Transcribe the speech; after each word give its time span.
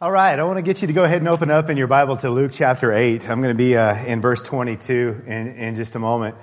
All 0.00 0.12
right, 0.12 0.38
I 0.38 0.44
want 0.44 0.58
to 0.58 0.62
get 0.62 0.80
you 0.80 0.86
to 0.86 0.92
go 0.92 1.02
ahead 1.02 1.18
and 1.18 1.28
open 1.28 1.50
up 1.50 1.70
in 1.70 1.76
your 1.76 1.88
Bible 1.88 2.16
to 2.18 2.30
Luke 2.30 2.52
chapter 2.54 2.92
8. 2.92 3.28
I'm 3.28 3.42
going 3.42 3.52
to 3.52 3.58
be 3.58 3.76
uh, 3.76 3.96
in 4.04 4.20
verse 4.20 4.44
22 4.44 5.24
in, 5.26 5.48
in 5.56 5.74
just 5.74 5.96
a 5.96 5.98
moment. 5.98 6.36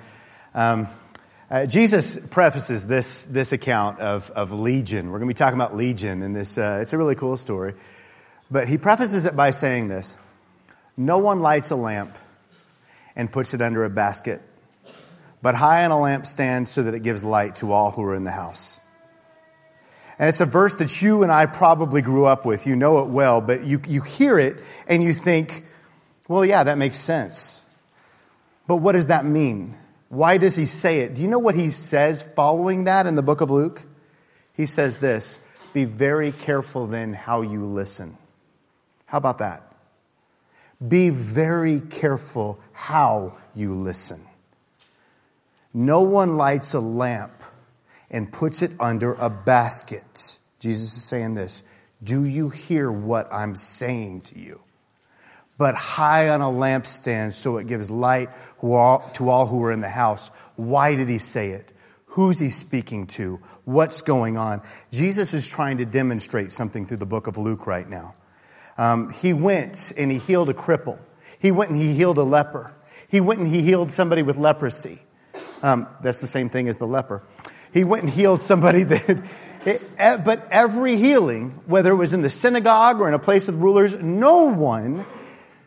Um, 0.54 0.88
uh, 1.50 1.64
Jesus 1.64 2.18
prefaces 2.18 2.86
this, 2.86 3.22
this 3.24 3.52
account 3.52 3.98
of, 4.00 4.30
of 4.32 4.52
Legion. 4.52 5.06
We're 5.06 5.20
going 5.20 5.30
to 5.30 5.34
be 5.34 5.38
talking 5.38 5.58
about 5.58 5.74
Legion, 5.74 6.22
and 6.22 6.36
this, 6.36 6.58
uh, 6.58 6.80
it's 6.82 6.92
a 6.92 6.98
really 6.98 7.14
cool 7.14 7.38
story. 7.38 7.72
But 8.50 8.68
he 8.68 8.76
prefaces 8.76 9.24
it 9.24 9.34
by 9.34 9.52
saying 9.52 9.88
this 9.88 10.18
No 10.94 11.16
one 11.16 11.40
lights 11.40 11.70
a 11.70 11.76
lamp 11.76 12.18
and 13.16 13.32
puts 13.32 13.54
it 13.54 13.62
under 13.62 13.86
a 13.86 13.90
basket, 13.90 14.42
but 15.40 15.54
high 15.54 15.86
on 15.86 15.92
a 15.92 15.94
lampstand 15.94 16.68
so 16.68 16.82
that 16.82 16.92
it 16.92 17.02
gives 17.02 17.24
light 17.24 17.56
to 17.56 17.72
all 17.72 17.90
who 17.90 18.02
are 18.02 18.14
in 18.16 18.24
the 18.24 18.32
house. 18.32 18.80
And 20.18 20.28
it's 20.28 20.40
a 20.40 20.46
verse 20.46 20.76
that 20.76 21.02
you 21.02 21.22
and 21.22 21.30
I 21.30 21.46
probably 21.46 22.00
grew 22.00 22.24
up 22.24 22.46
with. 22.46 22.66
You 22.66 22.74
know 22.76 22.98
it 22.98 23.08
well, 23.08 23.40
but 23.40 23.64
you, 23.64 23.80
you 23.86 24.00
hear 24.00 24.38
it 24.38 24.56
and 24.88 25.02
you 25.02 25.12
think, 25.12 25.64
well, 26.28 26.44
yeah, 26.44 26.64
that 26.64 26.78
makes 26.78 26.96
sense. 26.96 27.64
But 28.66 28.76
what 28.76 28.92
does 28.92 29.08
that 29.08 29.24
mean? 29.24 29.76
Why 30.08 30.38
does 30.38 30.56
he 30.56 30.64
say 30.64 31.00
it? 31.00 31.14
Do 31.14 31.22
you 31.22 31.28
know 31.28 31.38
what 31.38 31.54
he 31.54 31.70
says 31.70 32.22
following 32.22 32.84
that 32.84 33.06
in 33.06 33.14
the 33.14 33.22
book 33.22 33.40
of 33.40 33.50
Luke? 33.50 33.82
He 34.54 34.66
says 34.66 34.98
this 34.98 35.44
Be 35.72 35.84
very 35.84 36.32
careful 36.32 36.86
then 36.86 37.12
how 37.12 37.42
you 37.42 37.64
listen. 37.64 38.16
How 39.06 39.18
about 39.18 39.38
that? 39.38 39.62
Be 40.86 41.10
very 41.10 41.80
careful 41.80 42.58
how 42.72 43.36
you 43.54 43.74
listen. 43.74 44.20
No 45.72 46.02
one 46.02 46.36
lights 46.36 46.74
a 46.74 46.80
lamp 46.80 47.32
and 48.10 48.32
puts 48.32 48.62
it 48.62 48.72
under 48.78 49.14
a 49.14 49.30
basket. 49.30 50.38
Jesus 50.60 50.96
is 50.96 51.04
saying 51.04 51.34
this. 51.34 51.62
Do 52.02 52.24
you 52.24 52.50
hear 52.50 52.90
what 52.90 53.32
I'm 53.32 53.56
saying 53.56 54.22
to 54.22 54.38
you? 54.38 54.60
But 55.58 55.74
high 55.74 56.28
on 56.28 56.42
a 56.42 56.46
lampstand 56.46 57.32
so 57.32 57.56
it 57.56 57.66
gives 57.66 57.90
light 57.90 58.28
to 58.60 58.74
all 58.74 59.46
who 59.46 59.64
are 59.64 59.72
in 59.72 59.80
the 59.80 59.88
house. 59.88 60.28
Why 60.56 60.94
did 60.94 61.08
he 61.08 61.18
say 61.18 61.50
it? 61.50 61.72
Who's 62.06 62.38
he 62.38 62.48
speaking 62.50 63.06
to? 63.08 63.40
What's 63.64 64.02
going 64.02 64.36
on? 64.36 64.62
Jesus 64.90 65.34
is 65.34 65.46
trying 65.46 65.78
to 65.78 65.86
demonstrate 65.86 66.52
something 66.52 66.86
through 66.86 66.96
the 66.98 67.06
book 67.06 67.26
of 67.26 67.36
Luke 67.36 67.66
right 67.66 67.88
now. 67.88 68.14
Um, 68.78 69.10
he 69.10 69.32
went 69.32 69.92
and 69.96 70.10
he 70.10 70.18
healed 70.18 70.50
a 70.50 70.54
cripple. 70.54 70.98
He 71.38 71.50
went 71.50 71.70
and 71.70 71.80
he 71.80 71.94
healed 71.94 72.18
a 72.18 72.22
leper. 72.22 72.74
He 73.10 73.20
went 73.20 73.40
and 73.40 73.48
he 73.48 73.62
healed 73.62 73.92
somebody 73.92 74.22
with 74.22 74.36
leprosy. 74.36 75.00
Um, 75.62 75.88
that's 76.02 76.20
the 76.20 76.26
same 76.26 76.48
thing 76.48 76.68
as 76.68 76.78
the 76.78 76.86
leper. 76.86 77.22
He 77.76 77.84
went 77.84 78.04
and 78.04 78.12
healed 78.12 78.40
somebody 78.40 78.82
that, 78.84 79.22
it, 79.66 79.82
but 80.24 80.48
every 80.50 80.96
healing, 80.96 81.60
whether 81.66 81.92
it 81.92 81.96
was 81.96 82.14
in 82.14 82.22
the 82.22 82.30
synagogue 82.30 83.00
or 83.00 83.08
in 83.08 83.12
a 83.12 83.18
place 83.18 83.48
with 83.48 83.56
rulers, 83.56 83.94
no 83.94 84.54
one 84.54 85.04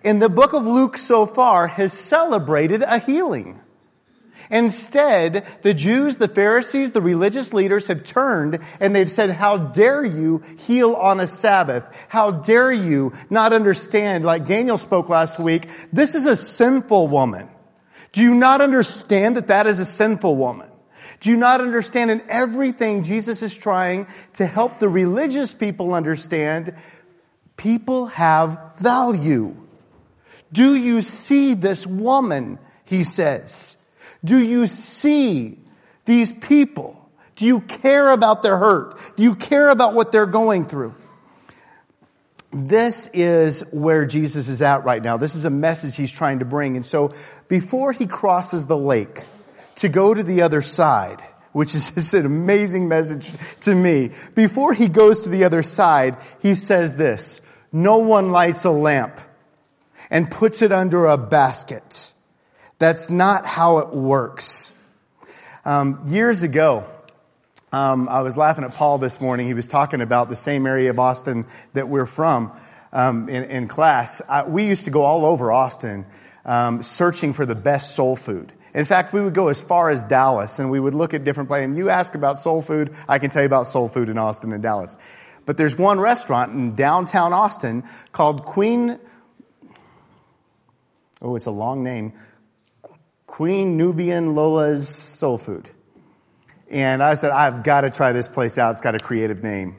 in 0.04 0.18
the 0.18 0.30
book 0.30 0.54
of 0.54 0.66
Luke 0.66 0.98
so 0.98 1.28
far 1.28 1.68
has 1.68 1.94
celebrated 1.94 2.82
a 2.82 2.98
healing. 2.98 3.62
Instead, 4.50 5.46
the 5.62 5.76
Jews, 5.76 6.18
the 6.18 6.28
Pharisees, 6.28 6.92
the 6.92 7.02
religious 7.02 7.54
leaders 7.54 7.86
have 7.86 8.04
turned 8.04 8.58
and 8.80 8.96
they've 8.96 9.12
said, 9.12 9.30
how 9.30 9.58
dare 9.58 10.04
you 10.04 10.42
heal 10.58 10.96
on 10.96 11.20
a 11.20 11.28
Sabbath? 11.28 12.08
How 12.10 12.32
dare 12.32 12.72
you 12.72 13.14
not 13.30 13.54
understand, 13.54 14.26
like 14.26 14.48
Daniel 14.48 14.80
spoke 14.80 15.10
last 15.10 15.38
week, 15.38 15.70
this 15.94 16.16
is 16.16 16.26
a 16.26 16.36
sinful 16.36 17.08
woman. 17.10 17.48
Do 18.14 18.24
you 18.24 18.34
not 18.34 18.62
understand 18.62 19.38
that 19.38 19.50
that 19.50 19.68
is 19.68 19.78
a 19.78 19.86
sinful 19.86 20.36
woman? 20.36 20.72
Do 21.20 21.30
you 21.30 21.38
not 21.38 21.62
understand 21.62 22.12
in 22.12 22.22
everything 22.30 23.04
Jesus 23.04 23.44
is 23.44 23.56
trying 23.56 24.08
to 24.34 24.46
help 24.46 24.80
the 24.80 24.90
religious 24.90 25.54
people 25.54 25.94
understand? 25.94 26.74
People 27.58 28.08
have 28.08 28.76
value. 28.80 29.56
Do 30.52 30.76
you 30.76 31.02
see 31.02 31.54
this 31.54 31.86
woman? 31.86 32.58
He 32.86 33.04
says. 33.04 33.78
Do 34.24 34.38
you 34.44 34.66
see 34.68 35.60
these 36.06 36.32
people? 36.32 36.96
Do 37.36 37.46
you 37.46 37.62
care 37.62 38.10
about 38.10 38.44
their 38.44 38.58
hurt? 38.58 39.00
Do 39.16 39.24
you 39.24 39.36
care 39.36 39.70
about 39.70 39.94
what 39.94 40.12
they're 40.12 40.26
going 40.26 40.66
through? 40.66 40.96
This 42.52 43.08
is 43.14 43.62
where 43.72 44.06
Jesus 44.06 44.48
is 44.48 44.62
at 44.62 44.84
right 44.84 45.04
now. 45.04 45.18
This 45.18 45.36
is 45.36 45.46
a 45.46 45.50
message 45.52 45.96
he's 45.96 46.12
trying 46.12 46.40
to 46.40 46.46
bring. 46.46 46.76
And 46.78 46.86
so 46.86 47.14
before 47.48 47.92
he 47.92 48.08
crosses 48.08 48.66
the 48.66 48.78
lake, 48.78 49.26
to 49.80 49.90
go 49.90 50.14
to 50.14 50.24
the 50.24 50.42
other 50.42 50.62
side, 50.62 51.22
which 51.52 51.76
is 51.76 51.92
just 51.96 52.14
an 52.14 52.26
amazing 52.26 52.88
message 52.88 53.32
to 53.62 53.74
me. 53.74 54.12
Before 54.36 54.74
he 54.74 54.88
goes 54.88 55.24
to 55.24 55.30
the 55.30 55.44
other 55.44 55.64
side, 55.64 56.18
he 56.42 56.56
says 56.56 56.96
this, 56.96 57.42
no 57.72 58.00
one 58.00 58.32
lights 58.32 58.66
a 58.66 58.72
lamp 58.72 59.20
and 60.10 60.30
puts 60.30 60.62
it 60.62 60.72
under 60.72 61.06
a 61.06 61.18
basket. 61.18 62.14
That's 62.78 63.10
not 63.10 63.46
how 63.46 63.80
it 63.80 63.90
works. 63.90 64.72
Um, 65.66 66.02
years 66.08 66.44
ago, 66.44 66.86
um, 67.72 68.10
I 68.10 68.22
was 68.22 68.36
laughing 68.36 68.64
at 68.64 68.74
Paul 68.74 68.98
this 68.98 69.22
morning. 69.22 69.48
He 69.48 69.54
was 69.54 69.68
talking 69.68 70.02
about 70.02 70.30
the 70.30 70.36
same 70.36 70.66
area 70.66 70.90
of 70.90 71.00
Austin 71.00 71.46
that 71.74 71.88
we're 71.88 72.08
from 72.08 72.52
um, 72.92 73.30
in, 73.30 73.44
in, 73.44 73.68
class. 73.68 74.22
I, 74.28 74.48
we 74.48 74.66
used 74.66 74.86
to 74.86 74.92
go 74.92 75.04
all 75.04 75.26
over 75.26 75.52
Austin 75.52 76.08
um, 76.46 76.82
searching 76.82 77.34
for 77.34 77.46
the 77.46 77.54
best 77.54 77.96
soul 77.96 78.16
food. 78.16 78.52
In 78.80 78.86
fact, 78.86 79.12
we 79.12 79.22
would 79.22 79.34
go 79.34 79.50
as 79.50 79.62
far 79.62 79.90
as 79.90 80.06
Dallas 80.06 80.58
and 80.58 80.72
we 80.72 80.80
would 80.80 80.94
look 80.94 81.14
at 81.14 81.26
different 81.26 81.50
places. 81.50 81.66
And 81.66 81.76
you 81.76 81.90
ask 81.90 82.16
about 82.16 82.38
soul 82.38 82.62
food, 82.62 82.96
I 83.10 83.20
can 83.20 83.30
tell 83.30 83.42
you 83.42 83.46
about 83.46 83.68
soul 83.68 83.90
food 83.90 84.08
in 84.08 84.18
Austin 84.18 84.54
and 84.54 84.64
Dallas. 84.64 84.98
But 85.46 85.58
there's 85.58 85.78
one 85.78 86.00
restaurant 86.00 86.54
in 86.54 86.76
downtown 86.76 87.34
Austin 87.34 87.84
called 88.14 88.46
Queen, 88.46 88.98
oh, 91.22 91.36
it's 91.36 91.46
a 91.46 91.52
long 91.52 91.84
name, 91.84 92.14
Queen 93.28 93.76
Nubian 93.76 94.34
Lola's 94.34 94.88
Soul 94.88 95.38
Food. 95.38 95.70
And 96.70 97.04
I 97.04 97.16
said, 97.16 97.32
I've 97.32 97.64
got 97.64 97.82
to 97.82 97.90
try 97.90 98.14
this 98.14 98.30
place 98.30 98.58
out. 98.58 98.72
It's 98.72 98.82
got 98.82 98.96
a 98.96 99.00
creative 99.00 99.44
name. 99.44 99.76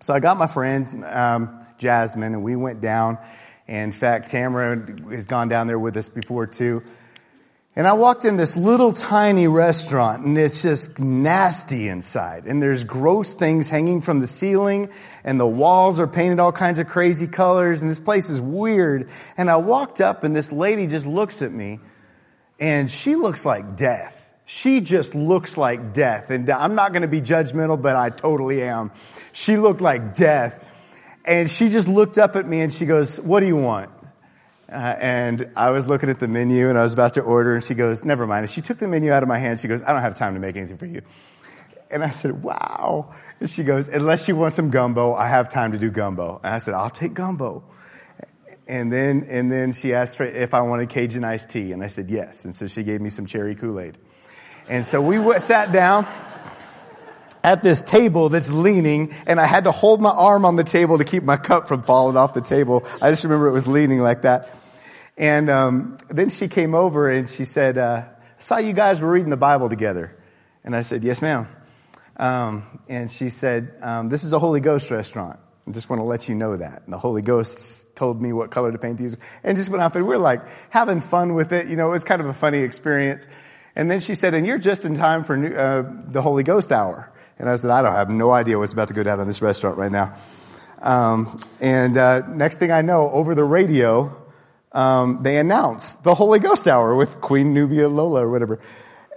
So 0.00 0.12
I 0.12 0.18
got 0.18 0.38
my 0.38 0.48
friend, 0.48 1.04
um, 1.04 1.64
Jasmine, 1.78 2.34
and 2.34 2.42
we 2.42 2.56
went 2.56 2.80
down. 2.80 3.16
And 3.68 3.84
in 3.84 3.92
fact, 3.92 4.28
Tamara 4.28 4.84
has 5.10 5.26
gone 5.26 5.46
down 5.46 5.68
there 5.68 5.78
with 5.78 5.96
us 5.96 6.08
before 6.08 6.48
too. 6.48 6.82
And 7.76 7.88
I 7.88 7.94
walked 7.94 8.24
in 8.24 8.36
this 8.36 8.56
little 8.56 8.92
tiny 8.92 9.48
restaurant 9.48 10.24
and 10.24 10.38
it's 10.38 10.62
just 10.62 11.00
nasty 11.00 11.88
inside. 11.88 12.44
And 12.44 12.62
there's 12.62 12.84
gross 12.84 13.32
things 13.32 13.68
hanging 13.68 14.00
from 14.00 14.20
the 14.20 14.28
ceiling 14.28 14.90
and 15.24 15.40
the 15.40 15.46
walls 15.46 15.98
are 15.98 16.06
painted 16.06 16.38
all 16.38 16.52
kinds 16.52 16.78
of 16.78 16.86
crazy 16.86 17.26
colors 17.26 17.82
and 17.82 17.90
this 17.90 17.98
place 17.98 18.30
is 18.30 18.40
weird. 18.40 19.10
And 19.36 19.50
I 19.50 19.56
walked 19.56 20.00
up 20.00 20.22
and 20.22 20.36
this 20.36 20.52
lady 20.52 20.86
just 20.86 21.04
looks 21.04 21.42
at 21.42 21.50
me 21.50 21.80
and 22.60 22.88
she 22.88 23.16
looks 23.16 23.44
like 23.44 23.76
death. 23.76 24.32
She 24.46 24.80
just 24.80 25.16
looks 25.16 25.56
like 25.56 25.92
death. 25.92 26.30
And 26.30 26.48
I'm 26.50 26.76
not 26.76 26.92
going 26.92 27.02
to 27.02 27.08
be 27.08 27.20
judgmental, 27.20 27.80
but 27.80 27.96
I 27.96 28.10
totally 28.10 28.62
am. 28.62 28.92
She 29.32 29.56
looked 29.56 29.80
like 29.80 30.14
death. 30.14 30.60
And 31.24 31.50
she 31.50 31.70
just 31.70 31.88
looked 31.88 32.18
up 32.18 32.36
at 32.36 32.46
me 32.46 32.60
and 32.60 32.72
she 32.72 32.86
goes, 32.86 33.18
what 33.18 33.40
do 33.40 33.46
you 33.46 33.56
want? 33.56 33.90
Uh, 34.74 34.96
and 34.98 35.52
I 35.54 35.70
was 35.70 35.86
looking 35.86 36.10
at 36.10 36.18
the 36.18 36.26
menu 36.26 36.68
and 36.68 36.76
I 36.76 36.82
was 36.82 36.92
about 36.92 37.14
to 37.14 37.20
order 37.20 37.54
and 37.54 37.62
she 37.62 37.74
goes, 37.74 38.04
never 38.04 38.26
mind. 38.26 38.42
And 38.42 38.50
she 38.50 38.60
took 38.60 38.78
the 38.78 38.88
menu 38.88 39.12
out 39.12 39.22
of 39.22 39.28
my 39.28 39.38
hand. 39.38 39.60
She 39.60 39.68
goes, 39.68 39.84
I 39.84 39.92
don't 39.92 40.02
have 40.02 40.16
time 40.16 40.34
to 40.34 40.40
make 40.40 40.56
anything 40.56 40.78
for 40.78 40.86
you. 40.86 41.02
And 41.92 42.02
I 42.02 42.10
said, 42.10 42.42
wow. 42.42 43.14
And 43.38 43.48
she 43.48 43.62
goes, 43.62 43.86
unless 43.86 44.26
you 44.26 44.34
want 44.34 44.52
some 44.52 44.70
gumbo, 44.70 45.14
I 45.14 45.28
have 45.28 45.48
time 45.48 45.70
to 45.72 45.78
do 45.78 45.90
gumbo. 45.90 46.40
And 46.42 46.52
I 46.52 46.58
said, 46.58 46.74
I'll 46.74 46.90
take 46.90 47.14
gumbo. 47.14 47.62
And 48.66 48.92
then, 48.92 49.26
and 49.28 49.52
then 49.52 49.72
she 49.72 49.94
asked 49.94 50.20
if 50.20 50.54
I 50.54 50.62
wanted 50.62 50.88
Cajun 50.88 51.22
iced 51.22 51.50
tea. 51.50 51.70
And 51.70 51.84
I 51.84 51.86
said, 51.86 52.10
yes. 52.10 52.44
And 52.44 52.52
so 52.52 52.66
she 52.66 52.82
gave 52.82 53.00
me 53.00 53.10
some 53.10 53.26
cherry 53.26 53.54
Kool-Aid. 53.54 53.96
And 54.68 54.84
so 54.84 55.00
we 55.00 55.18
w- 55.18 55.38
sat 55.38 55.70
down 55.70 56.04
at 57.44 57.62
this 57.62 57.80
table 57.80 58.28
that's 58.28 58.50
leaning 58.50 59.14
and 59.28 59.40
I 59.40 59.46
had 59.46 59.64
to 59.64 59.70
hold 59.70 60.00
my 60.00 60.10
arm 60.10 60.44
on 60.44 60.56
the 60.56 60.64
table 60.64 60.98
to 60.98 61.04
keep 61.04 61.22
my 61.22 61.36
cup 61.36 61.68
from 61.68 61.82
falling 61.82 62.16
off 62.16 62.34
the 62.34 62.40
table. 62.40 62.84
I 63.00 63.10
just 63.10 63.22
remember 63.22 63.46
it 63.46 63.52
was 63.52 63.68
leaning 63.68 64.00
like 64.00 64.22
that. 64.22 64.50
And 65.16 65.48
um, 65.48 65.96
then 66.08 66.28
she 66.28 66.48
came 66.48 66.74
over 66.74 67.08
and 67.08 67.28
she 67.28 67.44
said, 67.44 67.78
uh, 67.78 68.04
I 68.06 68.40
saw 68.40 68.58
you 68.58 68.72
guys 68.72 69.00
were 69.00 69.10
reading 69.10 69.30
the 69.30 69.36
Bible 69.36 69.68
together. 69.68 70.16
And 70.64 70.74
I 70.74 70.82
said, 70.82 71.04
Yes, 71.04 71.22
ma'am. 71.22 71.46
Um, 72.16 72.80
and 72.88 73.10
she 73.10 73.28
said, 73.28 73.74
um, 73.82 74.08
This 74.08 74.24
is 74.24 74.32
a 74.32 74.38
Holy 74.38 74.60
Ghost 74.60 74.90
restaurant. 74.90 75.38
I 75.66 75.70
just 75.70 75.88
want 75.88 76.00
to 76.00 76.04
let 76.04 76.28
you 76.28 76.34
know 76.34 76.56
that. 76.56 76.82
And 76.84 76.92
the 76.92 76.98
Holy 76.98 77.22
Ghost 77.22 77.96
told 77.96 78.20
me 78.20 78.32
what 78.32 78.50
color 78.50 78.72
to 78.72 78.78
paint 78.78 78.98
these. 78.98 79.16
And 79.42 79.56
just 79.56 79.70
went 79.70 79.82
off 79.82 79.94
and 79.94 80.06
we 80.06 80.14
are 80.14 80.18
like 80.18 80.42
having 80.70 81.00
fun 81.00 81.34
with 81.34 81.52
it. 81.52 81.68
You 81.68 81.76
know, 81.76 81.88
it 81.88 81.92
was 81.92 82.04
kind 82.04 82.20
of 82.20 82.26
a 82.26 82.32
funny 82.32 82.58
experience. 82.58 83.28
And 83.76 83.90
then 83.90 84.00
she 84.00 84.14
said, 84.14 84.34
And 84.34 84.46
you're 84.46 84.58
just 84.58 84.84
in 84.84 84.96
time 84.96 85.24
for 85.24 85.36
new, 85.36 85.54
uh, 85.54 85.84
the 86.04 86.22
Holy 86.22 86.42
Ghost 86.42 86.72
hour. 86.72 87.12
And 87.38 87.48
I 87.48 87.56
said, 87.56 87.70
I 87.70 87.82
don't 87.82 87.92
I 87.92 87.98
have 87.98 88.10
no 88.10 88.30
idea 88.30 88.58
what's 88.58 88.72
about 88.72 88.88
to 88.88 88.94
go 88.94 89.02
down 89.02 89.20
in 89.20 89.26
this 89.26 89.42
restaurant 89.42 89.76
right 89.76 89.92
now. 89.92 90.14
Um, 90.80 91.40
and 91.60 91.96
uh, 91.96 92.26
next 92.28 92.58
thing 92.58 92.70
I 92.70 92.82
know, 92.82 93.10
over 93.10 93.34
the 93.34 93.44
radio, 93.44 94.23
um, 94.74 95.22
they 95.22 95.38
announced 95.38 96.04
the 96.04 96.14
Holy 96.14 96.40
Ghost 96.40 96.68
Hour 96.68 96.94
with 96.94 97.20
Queen 97.20 97.54
Nubia 97.54 97.88
Lola 97.88 98.24
or 98.24 98.30
whatever. 98.30 98.60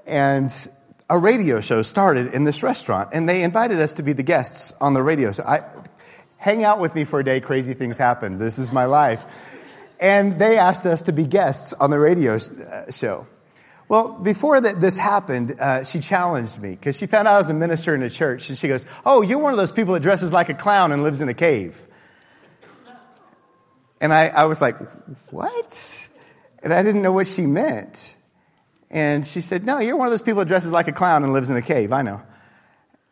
And 0.05 0.49
a 1.09 1.17
radio 1.17 1.59
show 1.61 1.81
started 1.81 2.33
in 2.33 2.43
this 2.43 2.63
restaurant, 2.63 3.09
and 3.13 3.27
they 3.27 3.43
invited 3.43 3.81
us 3.81 3.95
to 3.95 4.03
be 4.03 4.13
the 4.13 4.23
guests 4.23 4.73
on 4.79 4.93
the 4.93 5.01
radio. 5.01 5.31
show. 5.31 5.43
I, 5.43 5.61
hang 6.37 6.63
out 6.63 6.79
with 6.79 6.95
me 6.95 7.03
for 7.03 7.19
a 7.19 7.23
day. 7.23 7.41
Crazy 7.41 7.73
things 7.73 7.97
happen. 7.97 8.37
This 8.37 8.59
is 8.59 8.71
my 8.71 8.85
life. 8.85 9.25
And 9.99 10.39
they 10.39 10.57
asked 10.57 10.85
us 10.85 11.03
to 11.03 11.11
be 11.11 11.25
guests 11.25 11.73
on 11.73 11.89
the 11.89 11.99
radio 11.99 12.35
uh, 12.35 12.91
show. 12.91 13.25
Well, 13.89 14.19
before 14.19 14.59
that, 14.59 14.79
this 14.79 14.97
happened, 14.97 15.59
uh, 15.59 15.83
she 15.83 15.99
challenged 15.99 16.61
me 16.61 16.71
because 16.71 16.97
she 16.97 17.07
found 17.07 17.27
out 17.27 17.35
I 17.35 17.37
was 17.37 17.49
a 17.49 17.53
minister 17.53 17.95
in 17.95 18.03
a 18.03 18.09
church, 18.09 18.49
and 18.49 18.57
she 18.57 18.67
goes, 18.67 18.85
"Oh, 19.05 19.21
you're 19.21 19.39
one 19.39 19.53
of 19.53 19.57
those 19.57 19.71
people 19.71 19.93
that 19.93 20.03
dresses 20.03 20.33
like 20.33 20.49
a 20.49 20.53
clown 20.53 20.91
and 20.91 21.03
lives 21.03 21.21
in 21.21 21.29
a 21.29 21.33
cave." 21.33 21.87
And 23.99 24.13
I, 24.13 24.27
I 24.27 24.45
was 24.45 24.61
like, 24.61 24.77
"What?" 25.31 26.07
And 26.63 26.73
I 26.73 26.83
didn't 26.83 27.01
know 27.01 27.13
what 27.13 27.27
she 27.27 27.45
meant. 27.45 28.15
And 28.89 29.25
she 29.25 29.41
said, 29.41 29.65
"No, 29.65 29.79
you're 29.79 29.97
one 29.97 30.07
of 30.07 30.11
those 30.11 30.21
people 30.21 30.39
that 30.39 30.47
dresses 30.47 30.71
like 30.71 30.87
a 30.87 30.93
clown 30.93 31.23
and 31.23 31.33
lives 31.33 31.49
in 31.49 31.57
a 31.57 31.61
cave. 31.61 31.91
I 31.91 32.01
know." 32.01 32.21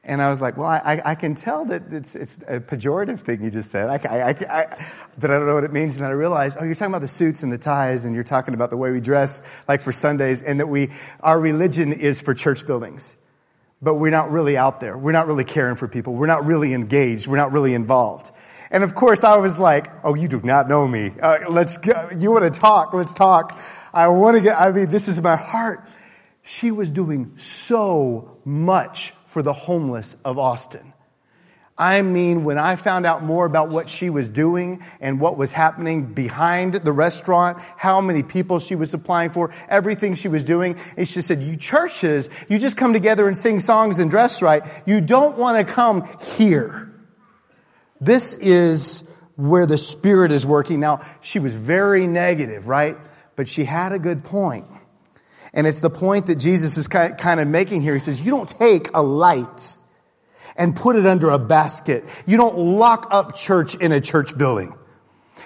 And 0.07 0.21
I 0.21 0.29
was 0.29 0.39
like, 0.39 0.55
well, 0.55 0.67
I, 0.67 1.01
I 1.03 1.15
can 1.15 1.33
tell 1.33 1.65
that 1.65 1.91
it's, 1.91 2.15
it's 2.15 2.37
a 2.47 2.59
pejorative 2.59 3.21
thing 3.21 3.41
you 3.41 3.49
just 3.49 3.71
said. 3.71 3.89
I, 3.89 3.95
I, 4.07 4.29
I, 4.29 4.87
that 5.17 5.31
I 5.31 5.37
don't 5.39 5.47
know 5.47 5.55
what 5.55 5.63
it 5.63 5.73
means. 5.73 5.95
And 5.95 6.03
then 6.03 6.11
I 6.11 6.13
realized, 6.13 6.59
oh, 6.61 6.63
you're 6.63 6.75
talking 6.75 6.91
about 6.91 7.01
the 7.01 7.07
suits 7.07 7.41
and 7.41 7.51
the 7.51 7.57
ties 7.57 8.05
and 8.05 8.13
you're 8.13 8.23
talking 8.23 8.53
about 8.53 8.69
the 8.69 8.77
way 8.77 8.91
we 8.91 9.01
dress, 9.01 9.41
like 9.67 9.81
for 9.81 9.91
Sundays, 9.91 10.43
and 10.43 10.59
that 10.59 10.67
we, 10.67 10.91
our 11.21 11.39
religion 11.39 11.91
is 11.91 12.21
for 12.21 12.35
church 12.35 12.67
buildings. 12.67 13.17
But 13.81 13.95
we're 13.95 14.11
not 14.11 14.29
really 14.29 14.57
out 14.57 14.79
there. 14.79 14.95
We're 14.95 15.11
not 15.11 15.25
really 15.25 15.43
caring 15.43 15.75
for 15.75 15.87
people. 15.87 16.13
We're 16.13 16.27
not 16.27 16.45
really 16.45 16.75
engaged. 16.75 17.25
We're 17.25 17.37
not 17.37 17.51
really 17.51 17.73
involved. 17.73 18.31
And 18.75 18.83
of 18.83 18.93
course, 18.93 19.23
I 19.23 19.37
was 19.37 19.57
like, 19.57 19.89
oh, 20.03 20.15
you 20.15 20.27
do 20.27 20.41
not 20.43 20.67
know 20.67 20.85
me. 20.85 21.13
Uh, 21.21 21.49
let's 21.49 21.77
go. 21.77 22.09
You 22.13 22.33
want 22.33 22.53
to 22.53 22.59
talk? 22.59 22.93
Let's 22.93 23.13
talk. 23.13 23.57
I 23.93 24.09
want 24.09 24.35
to 24.35 24.41
get, 24.41 24.59
I 24.59 24.69
mean, 24.69 24.89
this 24.89 25.07
is 25.07 25.21
my 25.21 25.37
heart. 25.37 25.87
She 26.43 26.71
was 26.71 26.91
doing 26.91 27.37
so 27.37 28.37
much 28.43 29.11
for 29.27 29.41
the 29.41 29.53
homeless 29.53 30.17
of 30.25 30.37
Austin. 30.37 30.91
I 31.77 32.01
mean, 32.01 32.43
when 32.43 32.57
I 32.57 32.75
found 32.75 33.05
out 33.05 33.23
more 33.23 33.45
about 33.45 33.69
what 33.69 33.87
she 33.87 34.09
was 34.09 34.29
doing 34.29 34.83
and 34.99 35.21
what 35.21 35.37
was 35.37 35.53
happening 35.53 36.13
behind 36.13 36.73
the 36.73 36.91
restaurant, 36.91 37.59
how 37.77 38.01
many 38.01 38.23
people 38.23 38.59
she 38.59 38.75
was 38.75 38.91
supplying 38.91 39.29
for, 39.29 39.53
everything 39.69 40.15
she 40.15 40.27
was 40.27 40.43
doing, 40.43 40.77
and 40.97 41.07
she 41.07 41.21
said, 41.21 41.41
you 41.41 41.55
churches, 41.55 42.29
you 42.49 42.59
just 42.59 42.75
come 42.75 42.91
together 42.91 43.25
and 43.25 43.37
sing 43.37 43.61
songs 43.61 43.99
and 43.99 44.11
dress 44.11 44.41
right. 44.41 44.63
You 44.85 44.99
don't 44.99 45.37
want 45.37 45.65
to 45.65 45.73
come 45.73 46.05
here. 46.35 46.84
This 47.99 48.33
is 48.33 49.09
where 49.35 49.65
the 49.65 49.77
Spirit 49.77 50.31
is 50.31 50.45
working. 50.45 50.79
Now, 50.79 51.01
she 51.21 51.39
was 51.39 51.53
very 51.53 52.07
negative, 52.07 52.67
right? 52.67 52.97
But 53.35 53.47
she 53.47 53.65
had 53.65 53.91
a 53.91 53.99
good 53.99 54.23
point. 54.23 54.65
And 55.53 55.65
it's 55.65 55.79
the 55.79 55.89
point 55.89 56.27
that 56.27 56.35
Jesus 56.35 56.77
is 56.77 56.87
kind 56.87 57.39
of 57.39 57.47
making 57.47 57.81
here. 57.81 57.93
He 57.93 57.99
says, 57.99 58.21
you 58.21 58.31
don't 58.31 58.47
take 58.47 58.89
a 58.93 59.01
light 59.01 59.77
and 60.57 60.75
put 60.75 60.95
it 60.95 61.05
under 61.05 61.29
a 61.29 61.39
basket. 61.39 62.03
You 62.25 62.37
don't 62.37 62.57
lock 62.57 63.07
up 63.11 63.35
church 63.35 63.75
in 63.75 63.91
a 63.91 64.01
church 64.01 64.37
building. 64.37 64.75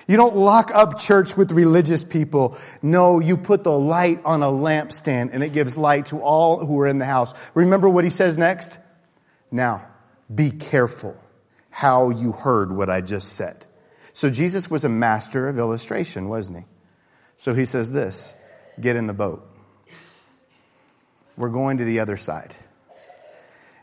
You 0.07 0.18
don't 0.18 0.36
lock 0.36 0.72
up 0.74 1.00
church 1.00 1.38
with 1.38 1.51
religious 1.51 2.04
people. 2.04 2.57
No, 2.81 3.19
you 3.19 3.38
put 3.38 3.63
the 3.63 3.72
light 3.72 4.22
on 4.25 4.42
a 4.42 4.48
lampstand 4.48 5.30
and 5.34 5.44
it 5.44 5.54
gives 5.54 5.78
light 5.78 6.07
to 6.07 6.19
all 6.19 6.66
who 6.66 6.80
are 6.80 6.88
in 6.88 6.98
the 6.98 7.06
house. 7.06 7.36
Remember 7.54 7.88
what 7.88 8.04
he 8.04 8.10
says 8.10 8.38
next? 8.38 8.80
Now, 9.51 9.88
be 10.34 10.50
careful 10.50 11.16
how 11.80 12.10
you 12.10 12.34
heard 12.34 12.74
what 12.74 12.90
I 12.90 13.00
just 13.00 13.38
said. 13.38 13.66
So 14.12 14.30
Jesus 14.30 14.70
was 14.70 14.84
a 14.84 14.90
master 14.90 15.48
of 15.48 15.58
illustration, 15.58 16.28
wasn't 16.28 16.58
he? 16.58 16.66
So 17.38 17.54
he 17.54 17.64
says 17.64 17.94
this, 17.94 18.34
get 18.81 18.98
in 18.98 19.08
the 19.08 19.14
boat. 19.14 19.50
We're 21.38 21.48
going 21.48 21.78
to 21.78 21.86
the 21.86 22.02
other 22.02 22.18
side. 22.18 22.54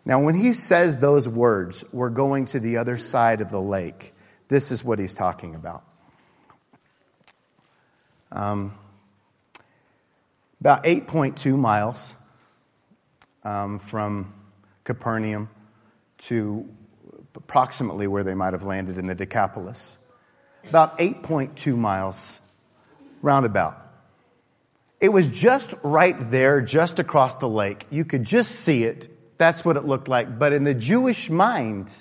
Now, 0.04 0.22
when 0.22 0.34
he 0.34 0.52
says 0.52 0.98
those 0.98 1.26
words, 1.26 1.87
we're 1.90 2.10
going 2.10 2.44
to 2.46 2.60
the 2.60 2.76
other 2.76 2.98
side 2.98 3.40
of 3.40 3.48
the 3.50 3.62
lake, 3.62 4.12
this 4.49 4.70
is 4.70 4.84
what 4.84 4.99
he's 4.99 5.14
talking 5.14 5.54
about. 5.54 5.82
Um, 8.31 8.75
about 10.60 10.84
8.2 10.84 11.58
miles 11.58 12.14
um, 13.42 13.78
from 13.78 14.34
Capernaum 14.84 15.49
to 16.19 16.69
approximately 17.46 18.08
where 18.08 18.25
they 18.25 18.34
might 18.34 18.54
have 18.54 18.64
landed 18.64 18.98
in 18.98 19.06
the 19.06 19.14
Decapolis. 19.14 19.98
About 20.69 20.98
8.2 20.98 21.78
miles 21.78 22.40
roundabout. 23.22 23.81
It 25.00 25.10
was 25.10 25.31
just 25.31 25.72
right 25.84 26.16
there, 26.19 26.60
just 26.60 26.98
across 26.98 27.37
the 27.37 27.48
lake. 27.48 27.87
You 27.88 28.04
could 28.04 28.25
just 28.25 28.50
see 28.50 28.82
it. 28.82 29.08
That's 29.38 29.64
what 29.64 29.76
it 29.76 29.84
looked 29.84 30.08
like. 30.08 30.40
But 30.40 30.52
in 30.52 30.64
the 30.64 30.75
Jewish 30.75 31.31
mind, 31.31 31.94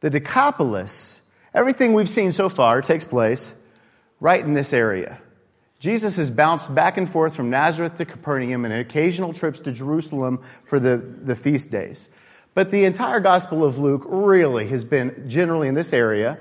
the 0.00 0.10
Decapolis, 0.10 1.20
everything 1.52 1.94
we've 1.94 2.08
seen 2.08 2.30
so 2.30 2.48
far 2.48 2.80
takes 2.80 3.04
place 3.04 3.52
right 4.20 4.44
in 4.44 4.54
this 4.54 4.72
area. 4.72 5.18
Jesus 5.80 6.16
has 6.16 6.30
bounced 6.30 6.72
back 6.72 6.96
and 6.96 7.10
forth 7.10 7.34
from 7.34 7.50
Nazareth 7.50 7.98
to 7.98 8.04
Capernaum 8.04 8.64
and 8.64 8.72
occasional 8.72 9.32
trips 9.32 9.58
to 9.60 9.72
Jerusalem 9.72 10.44
for 10.64 10.78
the, 10.78 10.96
the 10.96 11.34
feast 11.34 11.72
days. 11.72 12.08
But 12.54 12.70
the 12.70 12.84
entire 12.84 13.20
Gospel 13.20 13.64
of 13.64 13.78
Luke 13.78 14.02
really 14.06 14.66
has 14.68 14.84
been 14.84 15.28
generally 15.28 15.68
in 15.68 15.74
this 15.74 15.92
area. 15.92 16.38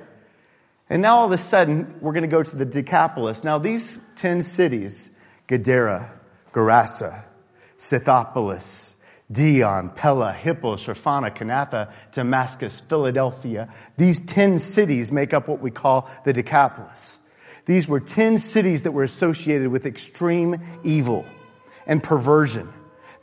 And 0.89 1.01
now 1.01 1.17
all 1.17 1.25
of 1.25 1.31
a 1.31 1.37
sudden, 1.37 1.95
we're 2.01 2.13
going 2.13 2.23
to 2.23 2.27
go 2.27 2.41
to 2.41 2.55
the 2.55 2.65
Decapolis. 2.65 3.43
Now, 3.43 3.57
these 3.57 3.99
10 4.15 4.41
cities, 4.41 5.11
Gadara, 5.47 6.11
Gerasa, 6.53 7.23
Scythopolis, 7.77 8.95
Dion, 9.29 9.89
Pella, 9.89 10.31
Hippo, 10.31 10.75
Raphana, 10.75 11.35
Kanatha, 11.35 11.91
Damascus, 12.13 12.79
Philadelphia. 12.79 13.73
These 13.97 14.21
10 14.21 14.59
cities 14.59 15.11
make 15.11 15.33
up 15.33 15.47
what 15.47 15.59
we 15.59 15.71
call 15.71 16.09
the 16.23 16.31
Decapolis. 16.31 17.19
These 17.65 17.87
were 17.89 17.99
10 17.99 18.37
cities 18.37 18.83
that 18.83 18.93
were 18.93 19.03
associated 19.03 19.67
with 19.67 19.85
extreme 19.85 20.55
evil 20.85 21.25
and 21.85 22.01
perversion. 22.01 22.71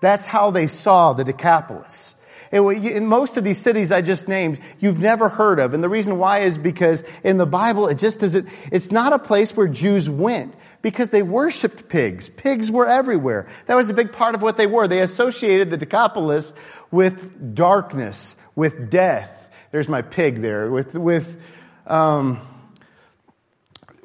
That's 0.00 0.26
how 0.26 0.50
they 0.50 0.66
saw 0.66 1.14
the 1.14 1.25
Decapolis. 1.25 2.16
In 2.55 3.06
most 3.06 3.37
of 3.37 3.43
these 3.43 3.59
cities 3.59 3.91
I 3.91 4.01
just 4.01 4.29
named, 4.29 4.61
you've 4.79 5.01
never 5.01 5.29
heard 5.29 5.59
of. 5.59 5.75
And 5.75 5.83
the 5.83 5.89
reason 5.89 6.19
why 6.19 6.41
is 6.41 6.56
because 6.56 7.03
in 7.25 7.37
the 7.37 7.47
Bible, 7.47 7.89
it 7.89 7.99
just 7.99 8.21
doesn't, 8.21 8.49
it's 8.71 8.93
not 8.93 9.12
a 9.12 9.19
place 9.19 9.56
where 9.56 9.67
Jews 9.67 10.09
went 10.09 10.55
because 10.81 11.11
they 11.11 11.23
worshiped 11.23 11.89
pigs. 11.89 12.29
Pigs 12.29 12.71
were 12.71 12.87
everywhere. 12.87 13.49
That 13.67 13.75
was 13.75 13.91
a 13.91 13.95
big 13.95 14.12
part 14.12 14.37
of 14.37 14.43
what 14.43 14.56
they 14.56 14.69
were. 14.69 14.87
They 14.87 15.01
associated 15.01 15.71
the 15.71 15.77
Decapolis 15.77 16.55
with 16.93 17.55
darkness, 17.56 18.37
with 18.55 18.89
death. 18.89 19.51
There's 19.73 19.89
my 19.89 20.03
pig 20.03 20.41
there. 20.41 20.71
With, 20.71 20.95
with, 20.95 21.43
um, 21.89 22.41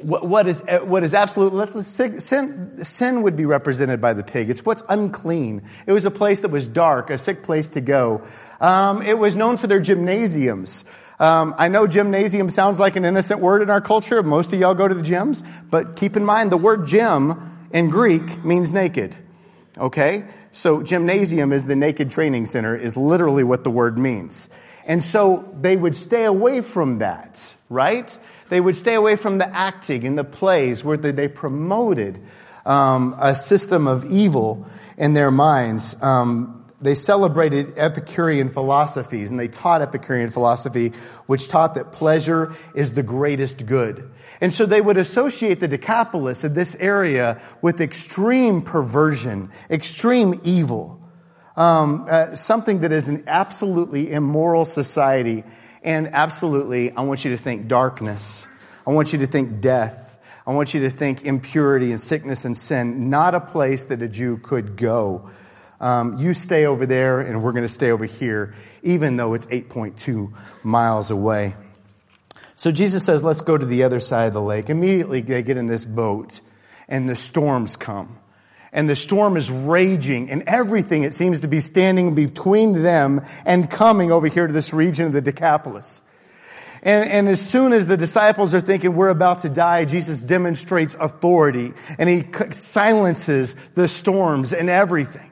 what, 0.02 0.26
what 0.28 0.48
is, 0.48 0.64
what 0.84 1.04
is 1.04 1.14
absolute, 1.14 1.74
sin, 1.82 2.84
sin 2.84 3.22
would 3.22 3.36
be 3.36 3.46
represented 3.46 4.02
by 4.02 4.14
the 4.14 4.24
pig. 4.24 4.50
It's 4.50 4.66
what's 4.66 4.84
unclean. 4.90 5.64
It 5.86 5.92
was 5.92 6.06
a 6.06 6.12
place 6.12 6.42
that 6.42 6.52
was 6.52 6.68
dark, 6.68 7.10
a 7.10 7.18
sick 7.18 7.44
place 7.44 7.72
to 7.72 7.82
go. 7.82 8.24
Um, 8.62 9.02
it 9.02 9.18
was 9.18 9.36
known 9.36 9.58
for 9.58 9.68
their 9.68 9.80
gymnasiums. 9.80 10.86
Um, 11.20 11.54
I 11.58 11.68
know 11.68 11.86
gymnasium 11.86 12.50
sounds 12.50 12.80
like 12.80 12.96
an 12.96 13.04
innocent 13.04 13.42
word 13.42 13.62
in 13.62 13.70
our 13.70 13.82
culture. 13.82 14.24
Most 14.24 14.54
of 14.54 14.60
y'all 14.60 14.74
go 14.74 14.88
to 14.88 14.96
the 14.96 15.02
gyms, 15.02 15.46
but 15.70 15.98
keep 15.98 16.16
in 16.16 16.24
mind 16.24 16.52
the 16.52 16.58
word 16.58 16.88
gym 16.88 17.68
in 17.72 17.90
Greek 17.90 18.44
means 18.46 18.74
naked. 18.74 19.16
Okay? 19.78 20.26
So 20.52 20.82
gymnasium 20.82 21.52
is 21.52 21.66
the 21.66 21.76
naked 21.76 22.10
training 22.12 22.46
center 22.46 22.76
is 22.76 22.96
literally 22.96 23.44
what 23.44 23.64
the 23.64 23.72
word 23.72 23.98
means. 23.98 24.50
And 24.86 25.04
so 25.04 25.54
they 25.60 25.76
would 25.76 25.96
stay 25.96 26.26
away 26.26 26.62
from 26.62 27.00
that, 27.00 27.54
right? 27.70 28.18
They 28.50 28.60
would 28.60 28.76
stay 28.76 28.96
away 28.96 29.16
from 29.16 29.38
the 29.38 29.48
acting 29.48 30.06
and 30.06 30.18
the 30.18 30.24
plays 30.24 30.84
where 30.84 30.98
they 30.98 31.28
promoted 31.28 32.20
um, 32.66 33.16
a 33.20 33.36
system 33.36 33.88
of 33.88 34.06
evil 34.06 34.68
in 34.98 35.14
their 35.14 35.32
minds. 35.32 36.02
Um, 36.02 36.60
they 36.82 36.96
celebrated 36.96 37.78
Epicurean 37.78 38.50
philosophies 38.50 39.32
and 39.32 39.40
they 39.40 39.50
taught 39.50 39.82
Epicurean 39.82 40.30
philosophy, 40.30 40.94
which 41.26 41.50
taught 41.50 41.76
that 41.76 41.92
pleasure 41.92 42.54
is 42.74 42.94
the 42.94 43.04
greatest 43.04 43.66
good. 43.66 44.10
And 44.40 44.54
so 44.54 44.66
they 44.66 44.80
would 44.80 44.98
associate 44.98 45.60
the 45.60 45.68
Decapolis 45.68 46.44
in 46.44 46.54
this 46.54 46.76
area 46.76 47.42
with 47.62 47.82
extreme 47.82 48.62
perversion, 48.62 49.52
extreme 49.70 50.40
evil, 50.44 51.02
um, 51.58 52.06
uh, 52.10 52.36
something 52.36 52.80
that 52.80 52.94
is 52.94 53.10
an 53.10 53.26
absolutely 53.28 54.14
immoral 54.14 54.64
society. 54.64 55.44
And 55.82 56.08
absolutely, 56.08 56.92
I 56.92 57.02
want 57.02 57.24
you 57.24 57.32
to 57.32 57.38
think 57.38 57.68
darkness. 57.68 58.46
I 58.86 58.92
want 58.92 59.14
you 59.14 59.20
to 59.20 59.28
think 59.28 59.62
death. 59.62 60.20
I 60.46 60.54
want 60.54 60.74
you 60.74 60.82
to 60.82 60.90
think 60.90 61.26
impurity 61.26 61.92
and 61.92 62.02
sickness 62.02 62.44
and 62.46 62.58
sin, 62.58 63.10
not 63.10 63.36
a 63.36 63.40
place 63.40 63.86
that 63.86 64.02
a 64.02 64.08
Jew 64.08 64.38
could 64.38 64.76
go. 64.76 65.30
Um, 65.80 66.18
you 66.18 66.34
stay 66.34 66.66
over 66.66 66.86
there 66.86 67.22
and 67.22 67.44
we're 67.44 67.52
going 67.52 67.64
to 67.64 67.70
stay 67.70 67.92
over 67.92 68.06
here, 68.06 68.56
even 68.84 69.16
though 69.16 69.34
it's 69.34 69.48
8.2 69.48 70.34
miles 70.64 71.12
away. 71.12 71.56
So 72.56 72.72
Jesus 72.72 73.06
says, 73.06 73.24
let's 73.24 73.42
go 73.42 73.58
to 73.58 73.66
the 73.66 73.84
other 73.84 74.00
side 74.00 74.28
of 74.28 74.34
the 74.34 74.42
lake. 74.42 74.70
Immediately 74.70 75.22
they 75.22 75.44
get 75.44 75.56
in 75.56 75.68
this 75.68 75.86
boat 75.86 76.42
and 76.88 77.08
the 77.08 77.16
storms 77.16 77.78
come. 77.78 78.18
And 78.72 78.90
the 78.90 78.96
storm 78.96 79.36
is 79.36 79.50
raging 79.50 80.30
and 80.30 80.44
everything, 80.46 81.04
it 81.04 81.14
seems 81.14 81.40
to 81.42 81.48
be 81.48 81.60
standing 81.60 82.14
between 82.14 82.84
them 82.84 83.22
and 83.46 83.70
coming 83.70 84.12
over 84.12 84.28
here 84.28 84.46
to 84.46 84.54
this 84.54 84.74
region 84.74 85.08
of 85.08 85.14
the 85.14 85.22
Decapolis. 85.22 86.02
And, 86.82 87.10
and, 87.10 87.28
as 87.28 87.42
soon 87.42 87.74
as 87.74 87.88
the 87.88 87.98
disciples 87.98 88.56
are 88.56 88.62
thinking 88.62 88.96
we're 88.96 89.10
about 89.10 89.40
to 89.40 89.50
die, 89.50 89.84
Jesus 89.84 90.22
demonstrates 90.22 90.96
authority 90.96 91.74
and 91.98 92.08
he 92.08 92.26
silences 92.52 93.56
the 93.76 93.90
storms 93.90 94.54
and 94.54 94.70
everything. 94.70 95.30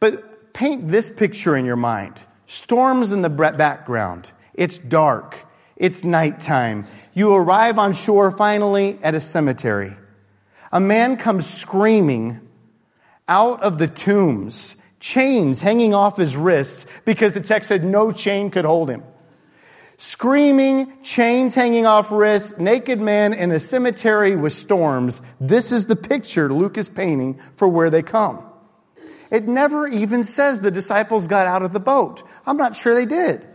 But 0.00 0.54
paint 0.54 0.88
this 0.88 1.10
picture 1.10 1.56
in 1.56 1.66
your 1.66 1.76
mind. 1.76 2.14
Storms 2.46 3.12
in 3.12 3.20
the 3.22 3.28
background. 3.28 4.30
It's 4.54 4.78
dark. 4.78 5.36
It's 5.76 6.04
nighttime. 6.04 6.86
You 7.12 7.34
arrive 7.34 7.78
on 7.78 7.92
shore 7.92 8.30
finally 8.30 8.98
at 9.02 9.14
a 9.14 9.20
cemetery. 9.20 9.94
A 10.76 10.80
man 10.80 11.16
comes 11.16 11.46
screaming 11.46 12.38
out 13.26 13.62
of 13.62 13.78
the 13.78 13.88
tombs, 13.88 14.76
chains 15.00 15.58
hanging 15.62 15.94
off 15.94 16.18
his 16.18 16.36
wrists 16.36 16.84
because 17.06 17.32
the 17.32 17.40
text 17.40 17.68
said 17.68 17.82
no 17.82 18.12
chain 18.12 18.50
could 18.50 18.66
hold 18.66 18.90
him. 18.90 19.02
Screaming, 19.96 21.00
chains 21.02 21.54
hanging 21.54 21.86
off 21.86 22.12
wrists, 22.12 22.58
naked 22.58 23.00
man 23.00 23.32
in 23.32 23.52
a 23.52 23.58
cemetery 23.58 24.36
with 24.36 24.52
storms. 24.52 25.22
This 25.40 25.72
is 25.72 25.86
the 25.86 25.96
picture 25.96 26.52
Luke 26.52 26.76
is 26.76 26.90
painting 26.90 27.40
for 27.56 27.66
where 27.66 27.88
they 27.88 28.02
come. 28.02 28.44
It 29.30 29.44
never 29.44 29.88
even 29.88 30.24
says 30.24 30.60
the 30.60 30.70
disciples 30.70 31.26
got 31.26 31.46
out 31.46 31.62
of 31.62 31.72
the 31.72 31.80
boat. 31.80 32.22
I'm 32.44 32.58
not 32.58 32.76
sure 32.76 32.94
they 32.94 33.06
did. 33.06 33.48